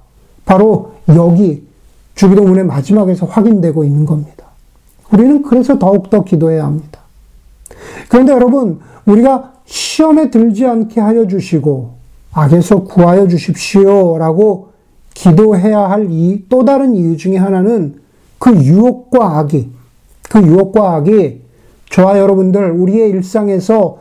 바로 0.46 0.92
여기 1.08 1.66
주기도문의 2.16 2.66
마지막에서 2.66 3.26
확인되고 3.28 3.86
있는 3.86 4.06
겁니다. 4.06 4.48
우리는 5.14 5.42
그래서 5.42 5.80
더욱더 5.80 6.26
기도해야 6.26 6.66
합니다. 6.66 7.00
그런데 8.10 8.34
여러분, 8.34 8.82
우리가 9.06 9.54
시험에 9.64 10.30
들지 10.30 10.66
않게 10.66 11.00
하여 11.00 11.28
주시고 11.28 11.92
악에서 12.34 12.84
구하여 12.84 13.30
주십시오 13.30 14.18
라고 14.18 14.70
기도해야 15.14 15.90
할또 15.90 16.66
다른 16.66 16.94
이유 16.94 17.16
중에 17.16 17.38
하나는 17.38 18.02
그 18.38 18.54
유혹과 18.54 19.40
악이, 19.40 19.70
그 20.30 20.42
유혹과 20.42 20.96
악이 20.96 21.49
저와 21.90 22.20
여러분들 22.20 22.72
우리의 22.72 23.10
일상에서 23.10 23.98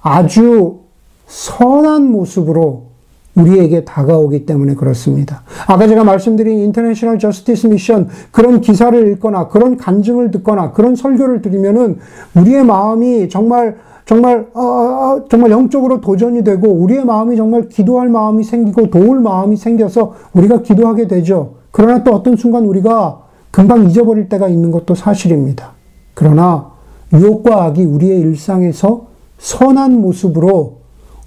아주 0.00 0.80
선한 1.26 2.10
모습으로 2.10 2.92
우리에게 3.34 3.84
다가오기 3.84 4.44
때문에 4.44 4.74
그렇습니다. 4.74 5.42
아까 5.66 5.86
제가 5.88 6.04
말씀드린 6.04 6.58
International 6.58 7.18
Justice 7.18 7.68
Mission 7.68 8.08
그런 8.30 8.60
기사를 8.60 9.10
읽거나 9.12 9.48
그런 9.48 9.76
간증을 9.76 10.30
듣거나 10.32 10.72
그런 10.72 10.94
설교를 10.96 11.40
들으면은 11.40 11.98
우리의 12.36 12.64
마음이 12.64 13.28
정말 13.30 13.76
정말 14.04 14.48
어, 14.52 14.60
어, 14.60 14.64
어, 14.64 15.24
정말 15.30 15.50
영적으로 15.52 16.00
도전이 16.00 16.44
되고 16.44 16.68
우리의 16.68 17.04
마음이 17.04 17.36
정말 17.36 17.68
기도할 17.68 18.08
마음이 18.08 18.44
생기고 18.44 18.90
도울 18.90 19.20
마음이 19.20 19.56
생겨서 19.56 20.14
우리가 20.34 20.62
기도하게 20.62 21.06
되죠. 21.06 21.54
그러나 21.70 22.04
또 22.04 22.12
어떤 22.12 22.36
순간 22.36 22.64
우리가 22.64 23.22
금방 23.50 23.88
잊어버릴 23.88 24.28
때가 24.28 24.48
있는 24.48 24.70
것도 24.72 24.94
사실입니다. 24.94 25.72
그러나 26.14 26.71
유혹과 27.12 27.64
악이 27.64 27.84
우리의 27.84 28.20
일상에서 28.20 29.06
선한 29.38 30.00
모습으로 30.00 30.78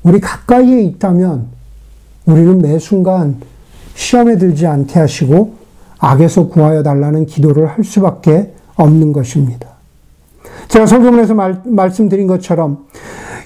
우리 0.04 0.20
가까이에 0.20 0.82
있다면 0.84 1.48
우리는 2.26 2.60
매 2.60 2.80
순간 2.80 3.38
시험에 3.94 4.38
들지 4.38 4.66
않게 4.68 5.00
하시고 5.00 5.54
악에서 6.00 6.48
구하여 6.48 6.84
달라는 6.84 7.26
기도를 7.26 7.68
할 7.68 7.84
수밖에 7.84 8.54
없는 8.76 9.14
것입니다. 9.14 9.68
제가 10.68 10.86
설교문에서 10.86 11.34
말, 11.34 11.62
말씀드린 11.66 12.28
것처럼 12.28 12.86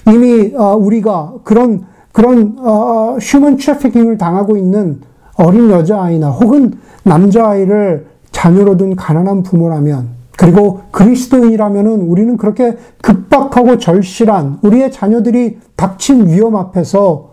이미 0.08 0.54
어, 0.56 0.74
우리가 0.76 1.34
그런 1.44 1.86
그런 2.12 2.56
어, 2.58 3.16
휴먼 3.20 3.56
트래피킹을 3.56 4.18
당하고 4.18 4.56
있는 4.56 5.00
어린 5.36 5.70
여자아이나 5.70 6.30
혹은 6.30 6.78
남자아이를 7.04 8.06
자녀로 8.32 8.76
둔 8.76 8.96
가난한 8.96 9.42
부모라면 9.42 10.19
그리고 10.40 10.80
그리스도인이라면은 10.90 12.00
우리는 12.00 12.38
그렇게 12.38 12.78
급박하고 13.02 13.76
절실한 13.76 14.60
우리의 14.62 14.90
자녀들이 14.90 15.58
닥친 15.76 16.28
위험 16.28 16.56
앞에서 16.56 17.32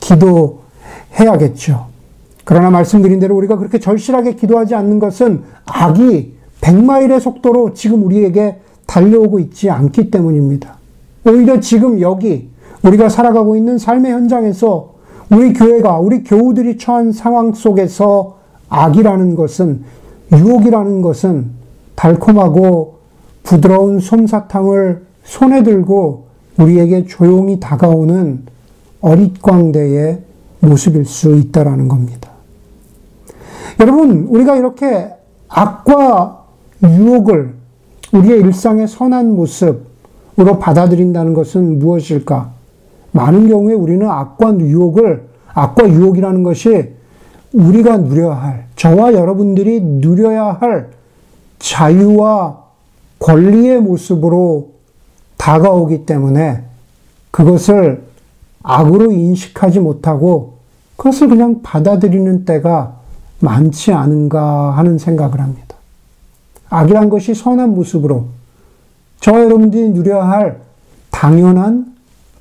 기도해야겠죠. 0.00 1.86
그러나 2.44 2.70
말씀드린 2.70 3.20
대로 3.20 3.36
우리가 3.36 3.56
그렇게 3.56 3.78
절실하게 3.78 4.34
기도하지 4.34 4.74
않는 4.74 4.98
것은 4.98 5.44
악이 5.64 6.34
100마일의 6.60 7.20
속도로 7.20 7.72
지금 7.74 8.02
우리에게 8.02 8.58
달려오고 8.84 9.38
있지 9.38 9.70
않기 9.70 10.10
때문입니다. 10.10 10.74
오히려 11.24 11.60
지금 11.60 12.00
여기 12.00 12.50
우리가 12.82 13.10
살아가고 13.10 13.54
있는 13.54 13.78
삶의 13.78 14.10
현장에서 14.10 14.94
우리 15.30 15.52
교회가, 15.52 16.00
우리 16.00 16.24
교우들이 16.24 16.78
처한 16.78 17.12
상황 17.12 17.52
속에서 17.52 18.38
악이라는 18.70 19.36
것은, 19.36 19.84
유혹이라는 20.32 21.00
것은 21.00 21.59
달콤하고 22.00 22.94
부드러운 23.42 24.00
솜사탕을 24.00 25.02
손에 25.22 25.62
들고 25.62 26.24
우리에게 26.58 27.04
조용히 27.04 27.60
다가오는 27.60 28.46
어릿광대의 29.02 30.22
모습일 30.60 31.04
수 31.04 31.36
있다라는 31.36 31.88
겁니다. 31.88 32.30
여러분, 33.80 34.26
우리가 34.30 34.56
이렇게 34.56 35.10
악과 35.48 36.44
유혹을 36.82 37.54
우리의 38.12 38.40
일상의 38.40 38.88
선한 38.88 39.34
모습으로 39.36 40.58
받아들인다는 40.58 41.34
것은 41.34 41.78
무엇일까? 41.78 42.50
많은 43.12 43.48
경우에 43.48 43.74
우리는 43.74 44.08
악과 44.08 44.58
유혹을, 44.58 45.28
악과 45.52 45.88
유혹이라는 45.88 46.42
것이 46.44 46.94
우리가 47.52 47.98
누려야 47.98 48.34
할, 48.34 48.66
저와 48.76 49.12
여러분들이 49.12 49.80
누려야 49.80 50.52
할 50.60 50.99
자유와 51.60 52.58
권리의 53.20 53.80
모습으로 53.80 54.70
다가오기 55.36 56.06
때문에 56.06 56.64
그것을 57.30 58.04
악으로 58.62 59.12
인식하지 59.12 59.78
못하고 59.80 60.58
그것을 60.96 61.28
그냥 61.28 61.62
받아들이는 61.62 62.44
때가 62.44 62.96
많지 63.38 63.92
않은가 63.92 64.76
하는 64.76 64.98
생각을 64.98 65.40
합니다. 65.40 65.76
악이란 66.68 67.08
것이 67.08 67.34
선한 67.34 67.74
모습으로 67.74 68.26
저와 69.20 69.44
여러분들이 69.44 69.90
누려야 69.90 70.28
할 70.28 70.60
당연한 71.10 71.94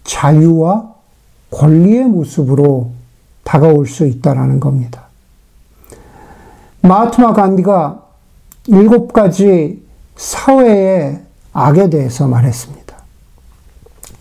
자유와 0.04 0.94
권리의 1.52 2.06
모습으로 2.06 2.92
다가올 3.44 3.88
수 3.88 4.06
있다라는 4.06 4.60
겁니다. 4.60 5.04
마하트마 6.82 7.34
간디가 7.34 8.09
일곱 8.72 9.14
가지 9.14 9.82
사회의 10.16 11.20
악에 11.54 11.90
대해서 11.90 12.28
말했습니다. 12.28 12.96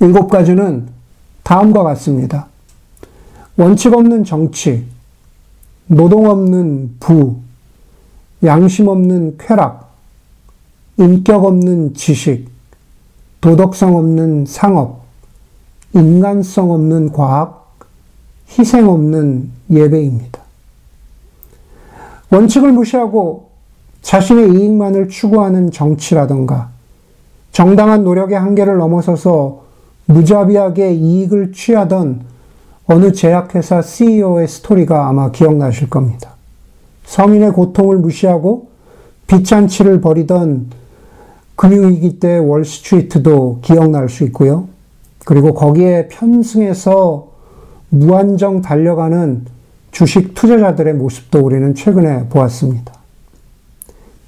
일곱 0.00 0.28
가지는 0.28 0.88
다음과 1.42 1.82
같습니다. 1.82 2.46
원칙 3.58 3.92
없는 3.92 4.24
정치, 4.24 4.86
노동 5.86 6.30
없는 6.30 6.96
부, 6.98 7.36
양심 8.42 8.88
없는 8.88 9.36
쾌락, 9.36 9.92
인격 10.96 11.44
없는 11.44 11.92
지식, 11.92 12.48
도덕성 13.42 13.96
없는 13.96 14.46
상업, 14.46 15.02
인간성 15.92 16.70
없는 16.70 17.12
과학, 17.12 17.76
희생 18.48 18.88
없는 18.88 19.50
예배입니다. 19.70 20.40
원칙을 22.30 22.72
무시하고 22.72 23.47
자신의 24.08 24.54
이익만을 24.54 25.10
추구하는 25.10 25.70
정치라던가 25.70 26.70
정당한 27.52 28.04
노력의 28.04 28.38
한계를 28.38 28.78
넘어서서 28.78 29.64
무자비하게 30.06 30.94
이익을 30.94 31.52
취하던 31.52 32.22
어느 32.86 33.12
제약회사 33.12 33.82
CEO의 33.82 34.48
스토리가 34.48 35.08
아마 35.08 35.30
기억나실 35.30 35.90
겁니다. 35.90 36.30
서민의 37.04 37.52
고통을 37.52 37.98
무시하고 37.98 38.68
빚잔치를 39.26 40.00
벌이던 40.00 40.70
금융위기 41.56 42.18
때 42.18 42.38
월스트리트도 42.38 43.58
기억날 43.60 44.08
수 44.08 44.24
있고요. 44.24 44.68
그리고 45.26 45.52
거기에 45.52 46.08
편승해서 46.08 47.28
무한정 47.90 48.62
달려가는 48.62 49.44
주식 49.90 50.32
투자자들의 50.32 50.94
모습도 50.94 51.40
우리는 51.40 51.74
최근에 51.74 52.30
보았습니다. 52.30 52.97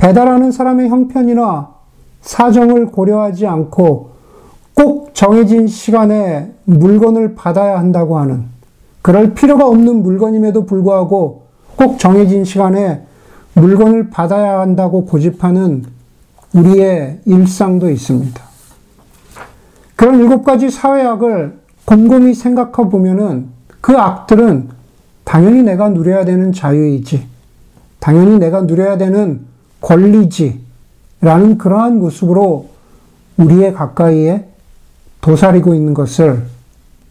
배달하는 0.01 0.51
사람의 0.51 0.89
형편이나 0.89 1.69
사정을 2.23 2.87
고려하지 2.87 3.47
않고 3.47 4.11
꼭 4.75 5.15
정해진 5.15 5.67
시간에 5.67 6.55
물건을 6.65 7.35
받아야 7.35 7.79
한다고 7.79 8.19
하는 8.19 8.45
그럴 9.03 9.35
필요가 9.35 9.67
없는 9.67 10.03
물건임에도 10.03 10.65
불구하고 10.65 11.43
꼭 11.77 11.99
정해진 11.99 12.45
시간에 12.45 13.03
물건을 13.55 14.09
받아야 14.09 14.61
한다고 14.61 15.05
고집하는 15.05 15.85
우리의 16.55 17.21
일상도 17.27 17.91
있습니다. 17.91 18.43
그런 19.97 20.19
일곱 20.19 20.45
가지 20.45 20.71
사회악을 20.71 21.59
곰곰이 21.85 22.33
생각해 22.33 22.89
보면은 22.89 23.49
그 23.83 23.93
악들은 23.99 24.71
당연히 25.25 25.63
내가 25.63 25.91
누려야 25.91 26.25
되는 26.25 26.53
자유이지, 26.53 27.27
당연히 27.99 28.39
내가 28.39 28.63
누려야 28.63 28.97
되는 28.97 29.51
권리지, 29.81 30.61
라는 31.21 31.59
그러한 31.59 31.99
모습으로 31.99 32.71
우리의 33.37 33.75
가까이에 33.75 34.49
도사리고 35.21 35.75
있는 35.75 35.93
것을 35.93 36.47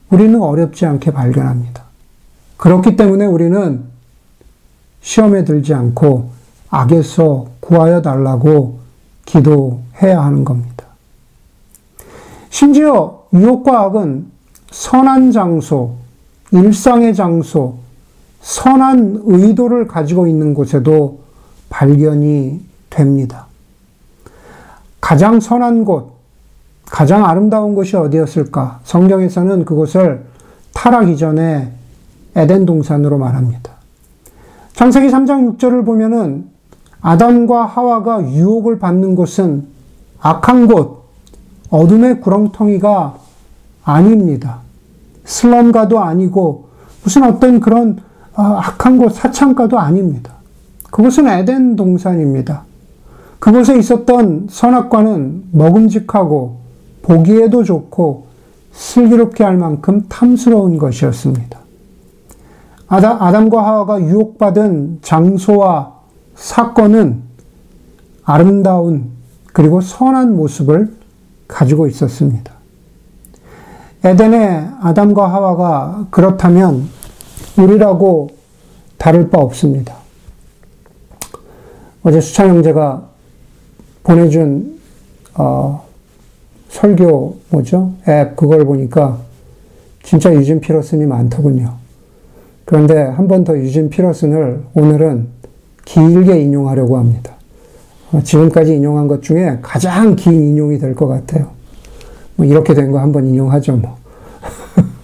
우리는 0.09 0.41
어렵지 0.41 0.85
않게 0.85 1.11
발견합니다. 1.11 1.83
그렇기 2.57 2.95
때문에 2.95 3.25
우리는 3.25 3.83
시험에 5.01 5.45
들지 5.45 5.73
않고 5.73 6.31
악에서 6.69 7.47
구하여 7.59 8.01
달라고 8.01 8.79
기도해야 9.25 10.21
하는 10.23 10.43
겁니다. 10.43 10.85
심지어 12.49 13.23
유혹과 13.33 13.81
악은 13.81 14.25
선한 14.71 15.31
장소, 15.31 15.95
일상의 16.51 17.13
장소, 17.15 17.77
선한 18.41 19.21
의도를 19.25 19.87
가지고 19.87 20.27
있는 20.27 20.53
곳에도 20.53 21.19
발견이 21.69 22.61
됩니다. 22.89 23.45
가장 24.99 25.39
선한 25.39 25.85
곳, 25.85 26.13
가장 26.85 27.25
아름다운 27.25 27.75
곳이 27.75 27.95
어디였을까? 27.95 28.81
성경에서는 28.83 29.65
그곳을 29.65 30.25
타락 30.73 31.09
이전에 31.09 31.71
에덴 32.35 32.65
동산으로 32.65 33.17
말합니다. 33.17 33.71
창세기 34.73 35.07
3장 35.07 35.57
6절을 35.57 35.85
보면은 35.85 36.49
아담과 37.01 37.65
하와가 37.65 38.21
유혹을 38.21 38.79
받는 38.79 39.15
곳은 39.15 39.67
악한 40.19 40.67
곳, 40.67 41.09
어둠의 41.69 42.21
구렁텅이가 42.21 43.17
아닙니다. 43.83 44.59
슬럼가도 45.23 45.99
아니고 45.99 46.69
무슨 47.03 47.23
어떤 47.23 47.59
그런 47.59 48.01
아, 48.33 48.59
악한 48.59 48.97
곳, 48.97 49.13
사창가도 49.13 49.77
아닙니다. 49.77 50.33
그곳은 50.91 51.27
에덴 51.27 51.75
동산입니다. 51.75 52.63
그곳에 53.39 53.77
있었던 53.77 54.47
선악과는 54.49 55.49
먹음직하고 55.51 56.57
보기에도 57.01 57.63
좋고 57.63 58.27
슬기롭게 58.71 59.43
할 59.43 59.57
만큼 59.57 60.05
탐스러운 60.09 60.77
것이었습니다. 60.77 61.59
아담 62.87 63.49
과 63.49 63.65
하와가 63.65 64.01
유혹받은 64.01 64.99
장소와 65.01 65.93
사건은 66.35 67.21
아름다운 68.23 69.11
그리고 69.53 69.81
선한 69.81 70.35
모습을 70.35 70.93
가지고 71.47 71.87
있었습니다. 71.87 72.53
에덴의 74.03 74.69
아담과 74.81 75.31
하와가 75.31 76.05
그렇다면 76.09 76.87
우리라고 77.57 78.29
다를 78.97 79.29
바 79.29 79.39
없습니다. 79.39 79.98
어제 82.03 82.21
수찬 82.21 82.49
형제가 82.49 83.09
보내준 84.03 84.79
어, 85.35 85.85
설교 86.69 87.39
뭐죠? 87.49 87.93
앱 88.07 88.35
그걸 88.35 88.65
보니까 88.65 89.19
진짜 90.03 90.33
유진 90.33 90.59
피러슨이 90.61 91.05
많더군요. 91.05 91.73
그런데 92.65 93.01
한 93.01 93.27
번 93.27 93.43
더 93.43 93.57
유진 93.57 93.89
피러슨을 93.89 94.63
오늘은 94.73 95.27
길게 95.85 96.39
인용하려고 96.41 96.97
합니다. 96.97 97.33
어, 98.11 98.21
지금까지 98.21 98.75
인용한 98.75 99.07
것 99.07 99.21
중에 99.21 99.59
가장 99.61 100.15
긴 100.15 100.33
인용이 100.33 100.77
될 100.79 100.95
것 100.95 101.07
같아요. 101.07 101.51
뭐 102.35 102.45
이렇게 102.45 102.73
된 102.73 102.91
거 102.91 102.99
한 102.99 103.11
번 103.11 103.25
인용하죠, 103.27 103.75
뭐. 103.77 103.97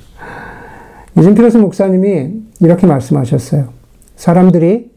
이진필스 1.17 1.57
목사님이 1.57 2.31
이렇게 2.59 2.87
말씀하셨어요. 2.87 3.67
사람들이 4.15 4.91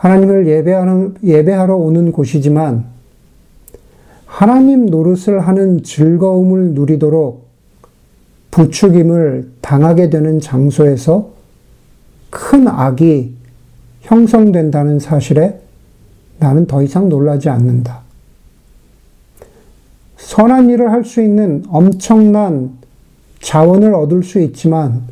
하나님을 0.00 0.46
예배하는, 0.46 1.16
예배하러 1.22 1.76
오는 1.76 2.10
곳이지만 2.10 2.86
하나님 4.24 4.86
노릇을 4.86 5.40
하는 5.40 5.82
즐거움을 5.82 6.70
누리도록 6.72 7.44
부추김을 8.50 9.50
당하게 9.60 10.08
되는 10.08 10.40
장소에서 10.40 11.28
큰 12.30 12.66
악이 12.66 13.34
형성된다는 14.00 15.00
사실에 15.00 15.60
나는 16.38 16.66
더 16.66 16.82
이상 16.82 17.10
놀라지 17.10 17.50
않는다. 17.50 18.00
선한 20.16 20.70
일을 20.70 20.90
할 20.90 21.04
수 21.04 21.20
있는 21.20 21.62
엄청난 21.68 22.70
자원을 23.42 23.94
얻을 23.94 24.22
수 24.22 24.40
있지만 24.40 25.02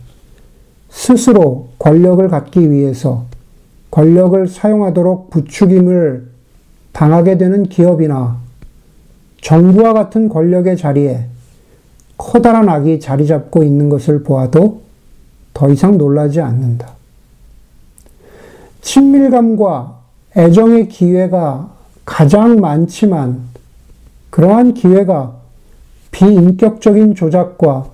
스스로 0.88 1.68
권력을 1.78 2.26
갖기 2.28 2.70
위해서 2.70 3.27
권력을 3.98 4.46
사용하도록 4.46 5.28
부추김을 5.30 6.28
당하게 6.92 7.36
되는 7.36 7.64
기업이나 7.64 8.36
정부와 9.40 9.92
같은 9.92 10.28
권력의 10.28 10.76
자리에 10.76 11.24
커다란 12.16 12.68
악이 12.68 13.00
자리 13.00 13.26
잡고 13.26 13.64
있는 13.64 13.88
것을 13.88 14.22
보아도 14.22 14.82
더 15.52 15.68
이상 15.68 15.98
놀라지 15.98 16.40
않는다. 16.40 16.92
친밀감과 18.82 19.98
애정의 20.36 20.86
기회가 20.86 21.68
가장 22.04 22.60
많지만 22.60 23.40
그러한 24.30 24.74
기회가 24.74 25.34
비인격적인 26.12 27.16
조작과 27.16 27.88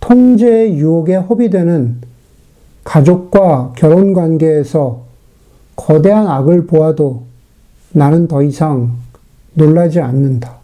통제의 0.00 0.74
유혹에 0.74 1.14
허비되는 1.14 2.00
가족과 2.82 3.74
결혼 3.76 4.14
관계에서 4.14 5.06
거대한 5.78 6.26
악을 6.26 6.66
보아도 6.66 7.22
나는 7.92 8.26
더 8.26 8.42
이상 8.42 8.96
놀라지 9.54 10.00
않는다. 10.00 10.56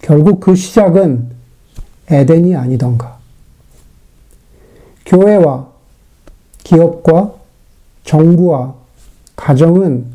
결국 0.00 0.40
그 0.40 0.56
시작은 0.56 1.30
에덴이 2.10 2.56
아니던가. 2.56 3.16
교회와 5.06 5.68
기업과 6.64 7.32
정부와 8.04 8.74
가정은 9.36 10.06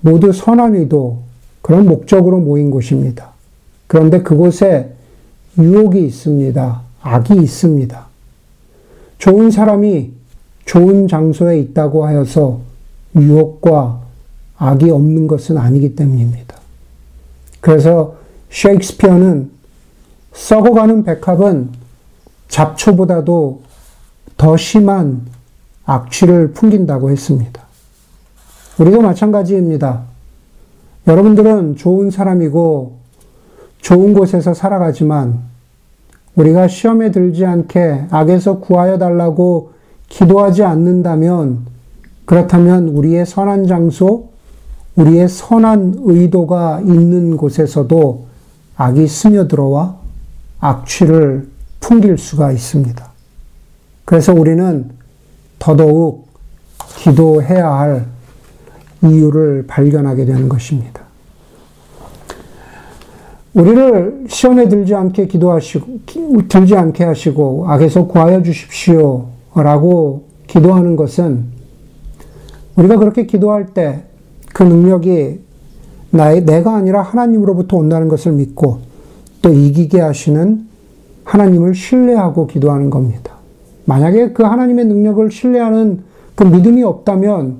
모두 0.00 0.32
선한 0.32 0.76
의도, 0.76 1.18
그런 1.62 1.86
목적으로 1.86 2.38
모인 2.38 2.70
곳입니다. 2.70 3.30
그런데 3.88 4.22
그곳에 4.22 4.94
유혹이 5.58 6.06
있습니다. 6.06 6.80
악이 7.02 7.34
있습니다. 7.34 8.06
좋은 9.18 9.50
사람이 9.50 10.12
좋은 10.64 11.08
장소에 11.08 11.58
있다고 11.58 12.06
하여서 12.06 12.71
유혹과 13.16 14.00
악이 14.56 14.90
없는 14.90 15.26
것은 15.26 15.58
아니기 15.58 15.94
때문입니다. 15.94 16.56
그래서 17.60 18.16
셰익스피어는 18.50 19.50
썩어가는 20.32 21.04
백합은 21.04 21.70
잡초보다도 22.48 23.62
더 24.36 24.56
심한 24.56 25.22
악취를 25.84 26.52
풍긴다고 26.52 27.10
했습니다. 27.10 27.62
우리도 28.78 29.00
마찬가지입니다. 29.02 30.02
여러분들은 31.06 31.76
좋은 31.76 32.10
사람이고 32.10 32.96
좋은 33.80 34.14
곳에서 34.14 34.54
살아가지만 34.54 35.40
우리가 36.36 36.68
시험에 36.68 37.10
들지 37.10 37.44
않게 37.44 38.06
악에서 38.10 38.60
구하여 38.60 38.98
달라고 38.98 39.72
기도하지 40.08 40.62
않는다면 40.62 41.71
그렇다면 42.24 42.88
우리의 42.88 43.26
선한 43.26 43.66
장소, 43.66 44.28
우리의 44.96 45.28
선한 45.28 46.02
의도가 46.04 46.80
있는 46.80 47.36
곳에서도 47.36 48.26
악이 48.76 49.06
스며들어와 49.06 49.96
악취를 50.60 51.48
풍길 51.80 52.18
수가 52.18 52.52
있습니다. 52.52 53.04
그래서 54.04 54.32
우리는 54.32 54.90
더더욱 55.58 56.26
기도해야 56.98 57.70
할 57.70 58.06
이유를 59.02 59.66
발견하게 59.66 60.24
되는 60.24 60.48
것입니다. 60.48 61.02
우리를 63.54 64.24
시험에 64.28 64.68
들지 64.68 64.94
않게 64.94 65.26
기도하시고, 65.26 65.86
들지 66.48 66.74
않게 66.76 67.04
하시고, 67.04 67.66
악에서 67.68 68.06
구하여 68.06 68.42
주십시오. 68.42 69.26
라고 69.54 70.24
기도하는 70.46 70.96
것은 70.96 71.44
우리가 72.76 72.96
그렇게 72.96 73.26
기도할 73.26 73.66
때 73.66 74.12
그 74.52 74.62
능력이 74.62 75.40
나의, 76.10 76.44
내가 76.44 76.76
아니라 76.76 77.02
하나님으로부터 77.02 77.78
온다는 77.78 78.08
것을 78.08 78.32
믿고 78.32 78.78
또 79.40 79.50
이기게 79.50 80.00
하시는 80.00 80.66
하나님을 81.24 81.74
신뢰하고 81.74 82.46
기도하는 82.46 82.90
겁니다. 82.90 83.32
만약에 83.86 84.32
그 84.32 84.42
하나님의 84.42 84.84
능력을 84.86 85.30
신뢰하는 85.30 86.00
그 86.34 86.44
믿음이 86.44 86.82
없다면 86.82 87.56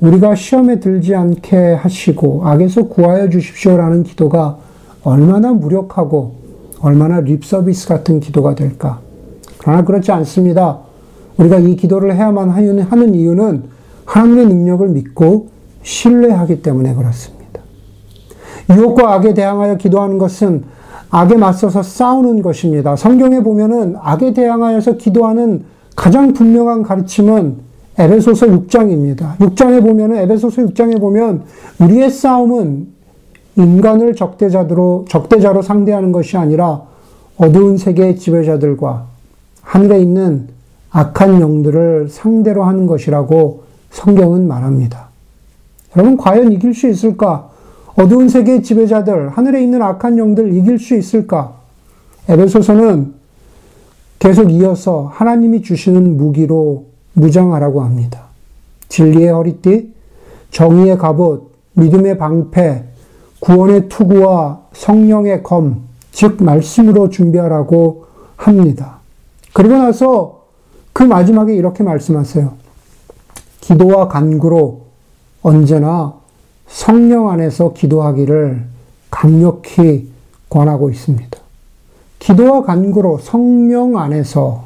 우리가 0.00 0.34
시험에 0.34 0.80
들지 0.80 1.14
않게 1.14 1.74
하시고 1.74 2.42
악에서 2.44 2.88
구하여 2.88 3.28
주십시오라는 3.28 4.02
기도가 4.02 4.58
얼마나 5.04 5.52
무력하고 5.52 6.34
얼마나 6.80 7.20
립서비스 7.20 7.86
같은 7.88 8.18
기도가 8.18 8.54
될까. 8.54 9.00
그러나 9.58 9.84
그렇지 9.84 10.10
않습니다. 10.10 10.78
우리가 11.36 11.58
이 11.58 11.76
기도를 11.76 12.16
해야만 12.16 12.50
하는 12.50 13.14
이유는 13.14 13.62
하나님의 14.04 14.46
능력을 14.46 14.88
믿고 14.88 15.48
신뢰하기 15.82 16.62
때문에 16.62 16.94
그렇습니다. 16.94 17.60
유혹과 18.70 19.14
악에 19.14 19.34
대항하여 19.34 19.76
기도하는 19.76 20.18
것은 20.18 20.64
악에 21.10 21.36
맞서서 21.36 21.82
싸우는 21.82 22.42
것입니다. 22.42 22.96
성경에 22.96 23.42
보면은 23.42 23.96
악에 24.00 24.32
대항하여서 24.32 24.96
기도하는 24.96 25.64
가장 25.94 26.32
분명한 26.32 26.82
가르침은 26.82 27.56
에베소서 27.98 28.46
6장입니다. 28.46 29.36
6장에 29.36 29.82
보면은 29.82 30.16
에베소서 30.16 30.62
6장에 30.62 30.98
보면 30.98 31.42
우리의 31.80 32.10
싸움은 32.10 32.88
인간을 33.56 34.14
적대자로 34.14 35.04
적대자로 35.08 35.60
상대하는 35.60 36.10
것이 36.10 36.38
아니라 36.38 36.82
어두운 37.36 37.76
세계의 37.76 38.16
지배자들과 38.16 39.06
하늘에 39.60 40.00
있는 40.00 40.48
악한 40.90 41.40
영들을 41.40 42.08
상대로 42.08 42.64
하는 42.64 42.86
것이라고 42.86 43.62
성경은 43.92 44.48
말합니다. 44.48 45.08
여러분 45.96 46.16
과연 46.16 46.52
이길 46.52 46.74
수 46.74 46.88
있을까? 46.88 47.50
어두운 47.94 48.28
세계의 48.28 48.62
지배자들, 48.62 49.28
하늘에 49.30 49.62
있는 49.62 49.82
악한 49.82 50.18
영들 50.18 50.54
이길 50.54 50.78
수 50.78 50.96
있을까? 50.96 51.54
에베소서는 52.28 53.14
계속 54.18 54.50
이어서 54.50 55.10
하나님이 55.12 55.62
주시는 55.62 56.16
무기로 56.16 56.86
무장하라고 57.14 57.82
합니다. 57.82 58.22
진리의 58.88 59.28
허리띠, 59.28 59.92
정의의 60.50 60.96
갑옷, 60.96 61.50
믿음의 61.74 62.18
방패, 62.18 62.84
구원의 63.40 63.88
투구와 63.88 64.60
성령의 64.72 65.42
검, 65.42 65.82
즉 66.12 66.42
말씀으로 66.42 67.10
준비하라고 67.10 68.06
합니다. 68.36 68.98
그리고 69.52 69.76
나서 69.76 70.44
그 70.92 71.02
마지막에 71.02 71.54
이렇게 71.54 71.82
말씀하세요. 71.82 72.61
기도와 73.62 74.08
간구로 74.08 74.82
언제나 75.42 76.14
성령 76.66 77.30
안에서 77.30 77.72
기도하기를 77.72 78.64
강력히 79.10 80.10
권하고 80.50 80.90
있습니다. 80.90 81.38
기도와 82.18 82.62
간구로 82.62 83.18
성령 83.18 83.96
안에서 83.96 84.64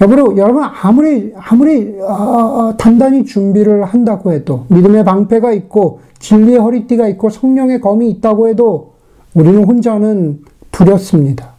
여러분, 0.00 0.36
여러분 0.38 0.62
아무리 0.62 1.34
아무리 1.36 1.98
어, 2.00 2.74
단단히 2.78 3.24
준비를 3.24 3.84
한다고 3.84 4.32
해도 4.32 4.64
믿음의 4.68 5.04
방패가 5.04 5.52
있고 5.52 6.00
진리의 6.20 6.58
허리띠가 6.58 7.08
있고 7.08 7.30
성령의 7.30 7.80
검이 7.80 8.08
있다고 8.10 8.48
해도 8.48 8.92
우리는 9.34 9.64
혼자는 9.64 10.44
두렵습니다. 10.70 11.54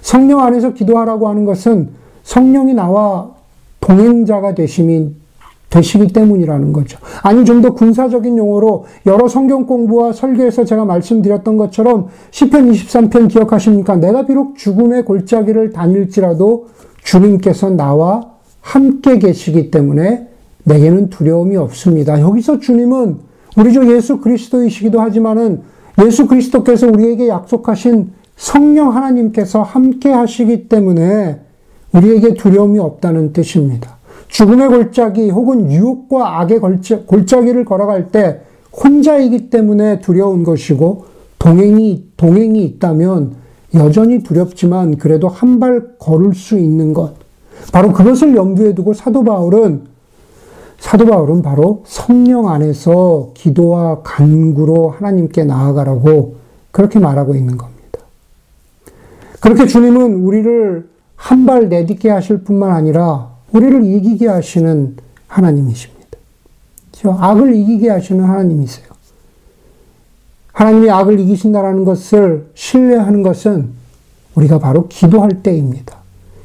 성령 0.00 0.40
안에서 0.40 0.72
기도하라고 0.72 1.28
하는 1.28 1.44
것은 1.44 1.90
성령이 2.22 2.74
나와 2.74 3.30
동행자가 3.80 4.54
되심이 4.54 5.21
되시기 5.72 6.08
때문이라는 6.08 6.72
거죠. 6.72 6.98
아니 7.22 7.44
좀 7.44 7.62
더 7.62 7.70
군사적인 7.74 8.36
용어로 8.38 8.86
여러 9.06 9.28
성경 9.28 9.66
공부와 9.66 10.12
설교에서 10.12 10.64
제가 10.64 10.84
말씀드렸던 10.84 11.56
것처럼 11.56 12.08
시편 12.32 12.72
23편 12.72 13.28
기억하십니까? 13.28 13.96
내가 13.96 14.26
비록 14.26 14.56
죽음의 14.56 15.04
골짜기를 15.04 15.72
다닐지라도 15.72 16.66
주님께서 17.04 17.70
나와 17.70 18.32
함께 18.60 19.18
계시기 19.18 19.70
때문에 19.70 20.28
내게는 20.64 21.10
두려움이 21.10 21.56
없습니다. 21.56 22.20
여기서 22.20 22.58
주님은 22.58 23.18
우리 23.56 23.72
주 23.72 23.94
예수 23.94 24.18
그리스도이시기도 24.18 25.00
하지만은 25.00 25.62
예수 26.04 26.26
그리스도께서 26.26 26.88
우리에게 26.88 27.28
약속하신 27.28 28.12
성령 28.36 28.96
하나님께서 28.96 29.62
함께 29.62 30.10
하시기 30.10 30.68
때문에 30.68 31.40
우리에게 31.92 32.34
두려움이 32.34 32.78
없다는 32.78 33.32
뜻입니다. 33.32 33.98
죽음의 34.32 34.68
골짜기 34.68 35.30
혹은 35.30 35.70
유혹과 35.70 36.40
악의 36.40 36.60
골짜기를 37.06 37.64
걸어갈 37.66 38.08
때 38.08 38.40
혼자이기 38.72 39.50
때문에 39.50 40.00
두려운 40.00 40.42
것이고 40.42 41.04
동행이 41.38 42.12
동행이 42.16 42.64
있다면 42.64 43.34
여전히 43.74 44.22
두렵지만 44.22 44.96
그래도 44.96 45.28
한 45.28 45.60
발 45.60 45.98
걸을 45.98 46.34
수 46.34 46.58
있는 46.58 46.94
것 46.94 47.14
바로 47.72 47.92
그것을 47.92 48.34
염두에 48.34 48.74
두고 48.74 48.94
사도 48.94 49.22
바울은 49.22 49.84
사도 50.78 51.04
바울은 51.06 51.42
바로 51.42 51.82
성령 51.86 52.48
안에서 52.48 53.30
기도와 53.34 54.00
간구로 54.02 54.90
하나님께 54.90 55.44
나아가라고 55.44 56.36
그렇게 56.70 56.98
말하고 56.98 57.34
있는 57.34 57.56
겁니다. 57.58 58.00
그렇게 59.40 59.66
주님은 59.66 60.14
우리를 60.24 60.88
한 61.16 61.46
발 61.46 61.68
내딛게 61.68 62.08
하실 62.10 62.42
뿐만 62.42 62.70
아니라 62.70 63.31
우리를 63.52 63.84
이기게 63.84 64.28
하시는 64.28 64.96
하나님이십니다. 65.28 66.02
악을 67.04 67.54
이기게 67.54 67.90
하시는 67.90 68.24
하나님이세요. 68.24 68.86
하나님이 70.52 70.90
악을 70.90 71.18
이기신다라는 71.20 71.84
것을 71.84 72.46
신뢰하는 72.54 73.22
것은 73.22 73.70
우리가 74.34 74.58
바로 74.58 74.86
기도할 74.88 75.42
때입니다. 75.42 75.96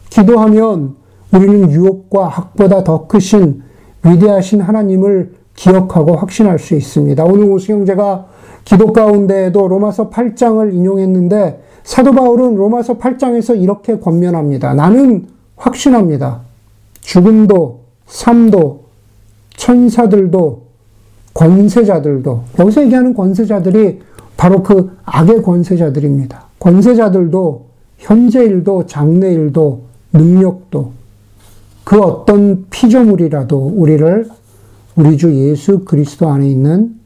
기도하면 0.10 0.96
우리는 1.34 1.72
유혹과 1.72 2.38
악보다 2.38 2.84
더 2.84 3.08
크신 3.08 3.62
위대하신 4.04 4.62
하나님을 4.62 5.34
기억하고 5.56 6.16
확신할 6.16 6.60
수 6.60 6.76
있습니다. 6.76 7.24
오늘 7.24 7.52
오수 7.52 7.72
형제가 7.72 8.28
기도 8.64 8.94
가운데에도 8.94 9.68
로마서 9.68 10.10
8장을 10.10 10.74
인용했는데 10.74 11.64
사도 11.84 12.12
바울은 12.12 12.56
로마서 12.56 12.98
8장에서 12.98 13.62
이렇게 13.62 14.00
권면합니다. 14.00 14.74
나는 14.74 15.28
확신합니다. 15.56 16.47
죽음도 17.08 17.80
삶도 18.06 18.84
천사들도 19.56 20.62
권세자들도 21.34 22.44
여기서 22.60 22.84
얘기하는 22.84 23.14
권세자들이 23.14 24.02
바로 24.36 24.62
그 24.62 24.92
악의 25.06 25.42
권세자들입니다. 25.42 26.48
권세자들도 26.60 27.66
현재 27.98 28.44
일도 28.44 28.88
장래 28.88 29.32
일도 29.32 29.84
능력도 30.12 30.92
그 31.86 32.02
어떤 32.02 32.66
피조물이라도 32.70 33.74
우리를 33.76 34.30
우리 34.98 35.18
주 35.18 35.34
예수 35.34 35.86
그리스도 35.86 36.28
안에 36.28 36.50
있는 36.50 37.00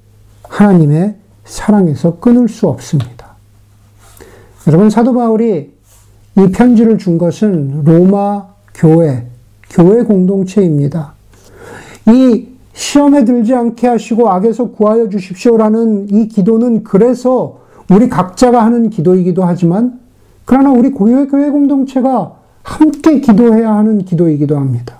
하나님의 0.50 1.16
사랑에서 1.46 2.20
끊을 2.20 2.50
수 2.50 2.68
없습니다. 2.68 3.36
여러분 4.68 4.90
사도 4.90 5.14
바울이 5.14 5.72
이 6.38 6.48
편지를 6.52 6.98
준 6.98 7.20
것은 7.20 7.84
로마 7.84 8.48
교회, 8.74 9.31
교회 9.72 10.04
공동체입니다. 10.04 11.14
이 12.08 12.48
시험에 12.74 13.26
들지 13.26 13.54
않게 13.54 13.88
하시고 13.88 14.30
악에서 14.30 14.72
구하여 14.72 15.10
주십시오라는 15.10 16.08
이 16.10 16.28
기도는 16.28 16.84
그래서 16.84 17.60
우리 17.90 18.10
각자가 18.10 18.64
하는 18.64 18.90
기도이기도 18.90 19.44
하지만 19.44 20.00
그러나 20.46 20.72
우리 20.72 20.92
교회, 20.92 21.26
공동체가 21.26 22.36
함께 22.64 23.22
기도해야 23.22 23.74
하는 23.74 24.04
기도이기도 24.04 24.58
합니다. 24.58 24.98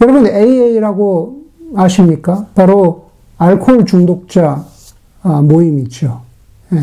여러분, 0.00 0.26
AA라고 0.26 1.42
아십니까? 1.74 2.46
바로 2.54 3.08
알코올 3.36 3.84
중독자 3.84 4.64
아, 5.22 5.42
모임이죠. 5.42 6.20
예. 6.72 6.80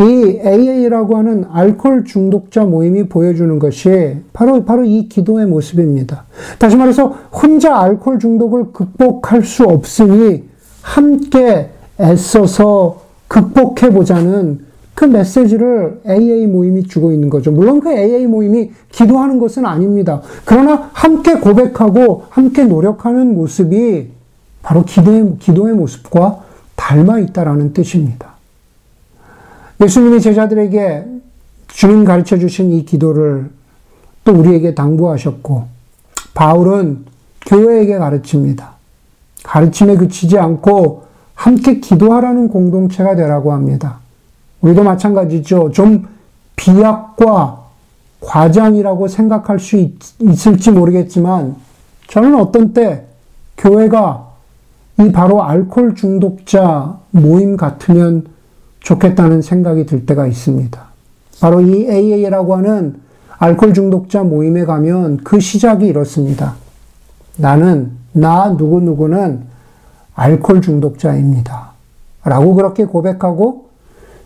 이 0.00 0.40
AA라고 0.44 1.16
하는 1.16 1.44
알코올 1.50 2.04
중독자 2.04 2.64
모임이 2.64 3.08
보여주는 3.08 3.58
것이 3.58 4.16
바로, 4.32 4.64
바로 4.64 4.84
이 4.84 5.08
기도의 5.08 5.46
모습입니다. 5.46 6.24
다시 6.58 6.76
말해서 6.76 7.08
혼자 7.30 7.78
알코올 7.78 8.18
중독을 8.18 8.72
극복할 8.72 9.44
수 9.44 9.64
없으니 9.64 10.44
함께 10.80 11.68
애써서 12.00 13.02
극복해 13.28 13.90
보자는 13.90 14.60
그 14.94 15.04
메시지를 15.04 16.00
AA 16.08 16.46
모임이 16.46 16.84
주고 16.84 17.12
있는 17.12 17.30
거죠. 17.30 17.52
물론 17.52 17.80
그 17.80 17.90
AA 17.90 18.26
모임이 18.26 18.70
기도하는 18.90 19.38
것은 19.38 19.66
아닙니다. 19.66 20.22
그러나 20.44 20.90
함께 20.92 21.34
고백하고 21.34 22.24
함께 22.30 22.64
노력하는 22.64 23.34
모습이 23.34 24.08
바로 24.62 24.84
기도의, 24.84 25.36
기도의 25.38 25.74
모습과 25.74 26.44
닮아 26.76 27.18
있다라는 27.18 27.72
뜻입니다. 27.72 28.39
예수님이 29.80 30.20
제자들에게 30.20 31.06
주님 31.68 32.04
가르쳐 32.04 32.38
주신 32.38 32.72
이 32.72 32.84
기도를 32.84 33.50
또 34.24 34.32
우리에게 34.32 34.74
당부하셨고, 34.74 35.64
바울은 36.34 37.06
교회에게 37.46 37.98
가르칩니다. 37.98 38.72
가르침에 39.42 39.96
그치지 39.96 40.38
않고 40.38 41.04
함께 41.34 41.80
기도하라는 41.80 42.48
공동체가 42.48 43.16
되라고 43.16 43.52
합니다. 43.52 44.00
우리도 44.60 44.82
마찬가지죠. 44.82 45.70
좀 45.72 46.06
비약과 46.56 47.60
과장이라고 48.20 49.08
생각할 49.08 49.58
수 49.58 49.76
있, 49.76 49.94
을지 50.20 50.70
모르겠지만 50.70 51.56
저는 52.08 52.34
어떤 52.34 52.74
때 52.74 53.06
교회가 53.56 54.28
이 55.00 55.10
바로 55.12 55.42
알코올 55.42 55.94
중독자 55.94 56.98
모임 57.10 57.56
같으면 57.56 58.26
좋겠다는 58.80 59.42
생각이 59.42 59.86
들 59.86 60.06
때가 60.06 60.26
있습니다. 60.26 60.80
바로 61.40 61.60
이 61.60 61.86
AA라고 61.88 62.56
하는 62.56 63.00
알코올 63.38 63.72
중독자 63.72 64.22
모임에 64.22 64.64
가면 64.64 65.18
그 65.24 65.40
시작이 65.40 65.86
이렇습니다. 65.86 66.56
나는, 67.36 67.92
나 68.12 68.50
누구누구는 68.50 69.44
알코올 70.14 70.60
중독자입니다. 70.60 71.70
라고 72.24 72.54
그렇게 72.54 72.84
고백하고 72.84 73.70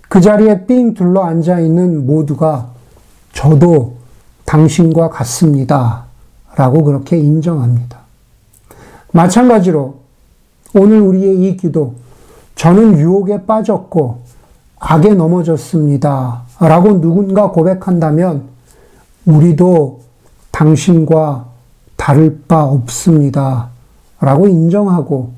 그 0.08 0.20
자리에 0.20 0.66
삥 0.66 0.94
둘러 0.94 1.22
앉아 1.22 1.60
있는 1.60 2.06
모두가 2.06 2.70
저도 3.32 3.94
당신과 4.44 5.10
같습니다. 5.10 6.04
라고 6.56 6.82
그렇게 6.82 7.16
인정합니다. 7.18 7.98
마찬가지로 9.12 9.94
오늘 10.74 11.00
우리의 11.00 11.40
이 11.40 11.56
기도, 11.56 11.94
저는 12.56 12.98
유혹에 12.98 13.44
빠졌고 13.46 14.23
악에 14.78 15.14
넘어졌습니다. 15.14 16.42
라고 16.60 17.00
누군가 17.00 17.50
고백한다면 17.50 18.42
우리도 19.26 20.00
당신과 20.50 21.46
다를 21.96 22.40
바 22.46 22.64
없습니다. 22.64 23.68
라고 24.20 24.46
인정하고 24.48 25.32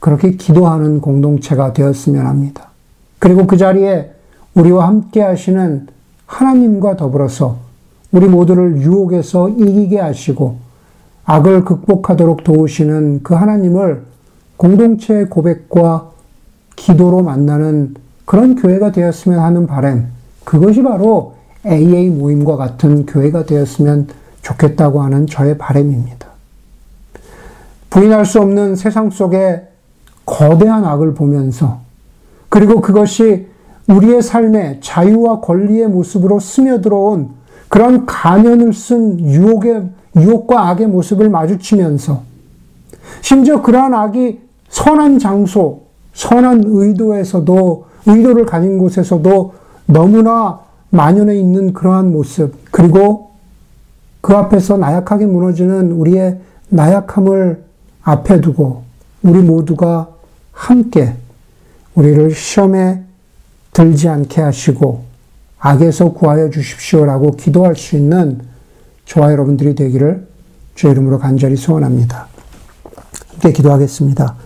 그렇게 0.00 0.32
기도하는 0.32 1.00
공동체가 1.00 1.72
되었으면 1.72 2.26
합니다. 2.26 2.68
그리고 3.18 3.46
그 3.46 3.56
자리에 3.56 4.10
우리와 4.54 4.88
함께 4.88 5.22
하시는 5.22 5.86
하나님과 6.26 6.96
더불어서 6.96 7.58
우리 8.10 8.28
모두를 8.28 8.80
유혹에서 8.80 9.48
이기게 9.48 9.98
하시고 9.98 10.56
악을 11.24 11.64
극복하도록 11.64 12.44
도우시는 12.44 13.22
그 13.22 13.34
하나님을 13.34 14.02
공동체의 14.56 15.30
고백과 15.30 16.10
기도로 16.76 17.22
만나는 17.22 17.94
그런 18.32 18.54
교회가 18.54 18.92
되었으면 18.92 19.40
하는 19.40 19.66
바램, 19.66 20.06
그것이 20.44 20.82
바로 20.82 21.34
AA 21.66 22.08
모임과 22.08 22.56
같은 22.56 23.04
교회가 23.04 23.44
되었으면 23.44 24.08
좋겠다고 24.40 25.02
하는 25.02 25.26
저의 25.26 25.58
바램입니다. 25.58 26.28
부인할 27.90 28.24
수 28.24 28.40
없는 28.40 28.74
세상 28.74 29.10
속에 29.10 29.68
거대한 30.24 30.82
악을 30.82 31.12
보면서 31.12 31.80
그리고 32.48 32.80
그것이 32.80 33.48
우리의 33.86 34.22
삶에 34.22 34.80
자유와 34.80 35.42
권리의 35.42 35.88
모습으로 35.88 36.40
스며들어온 36.40 37.32
그런 37.68 38.06
가면을 38.06 38.72
쓴 38.72 39.20
유혹의, 39.20 39.90
유혹과 40.16 40.70
악의 40.70 40.86
모습을 40.86 41.28
마주치면서 41.28 42.22
심지어 43.20 43.60
그러한 43.60 43.92
악이 43.92 44.40
선한 44.70 45.18
장소, 45.18 45.82
선한 46.14 46.62
의도에서도, 46.64 47.91
의도를 48.06 48.46
가진 48.46 48.78
곳에서도 48.78 49.54
너무나 49.86 50.60
만연해 50.90 51.36
있는 51.36 51.72
그러한 51.72 52.12
모습, 52.12 52.54
그리고 52.70 53.30
그 54.20 54.34
앞에서 54.34 54.76
나약하게 54.76 55.26
무너지는 55.26 55.92
우리의 55.92 56.38
나약함을 56.68 57.64
앞에 58.02 58.40
두고 58.40 58.82
우리 59.22 59.40
모두가 59.40 60.08
함께 60.52 61.14
우리를 61.94 62.34
시험에 62.34 63.02
들지 63.72 64.08
않게 64.08 64.40
하시고 64.40 65.04
악에서 65.58 66.12
구하여 66.12 66.50
주십시오라고 66.50 67.32
기도할 67.32 67.76
수 67.76 67.96
있는 67.96 68.40
저와 69.06 69.32
여러분들이 69.32 69.74
되기를 69.74 70.26
주의 70.74 70.92
이름으로 70.92 71.18
간절히 71.18 71.56
소원합니다. 71.56 72.28
함께 73.28 73.52
기도하겠습니다. 73.52 74.36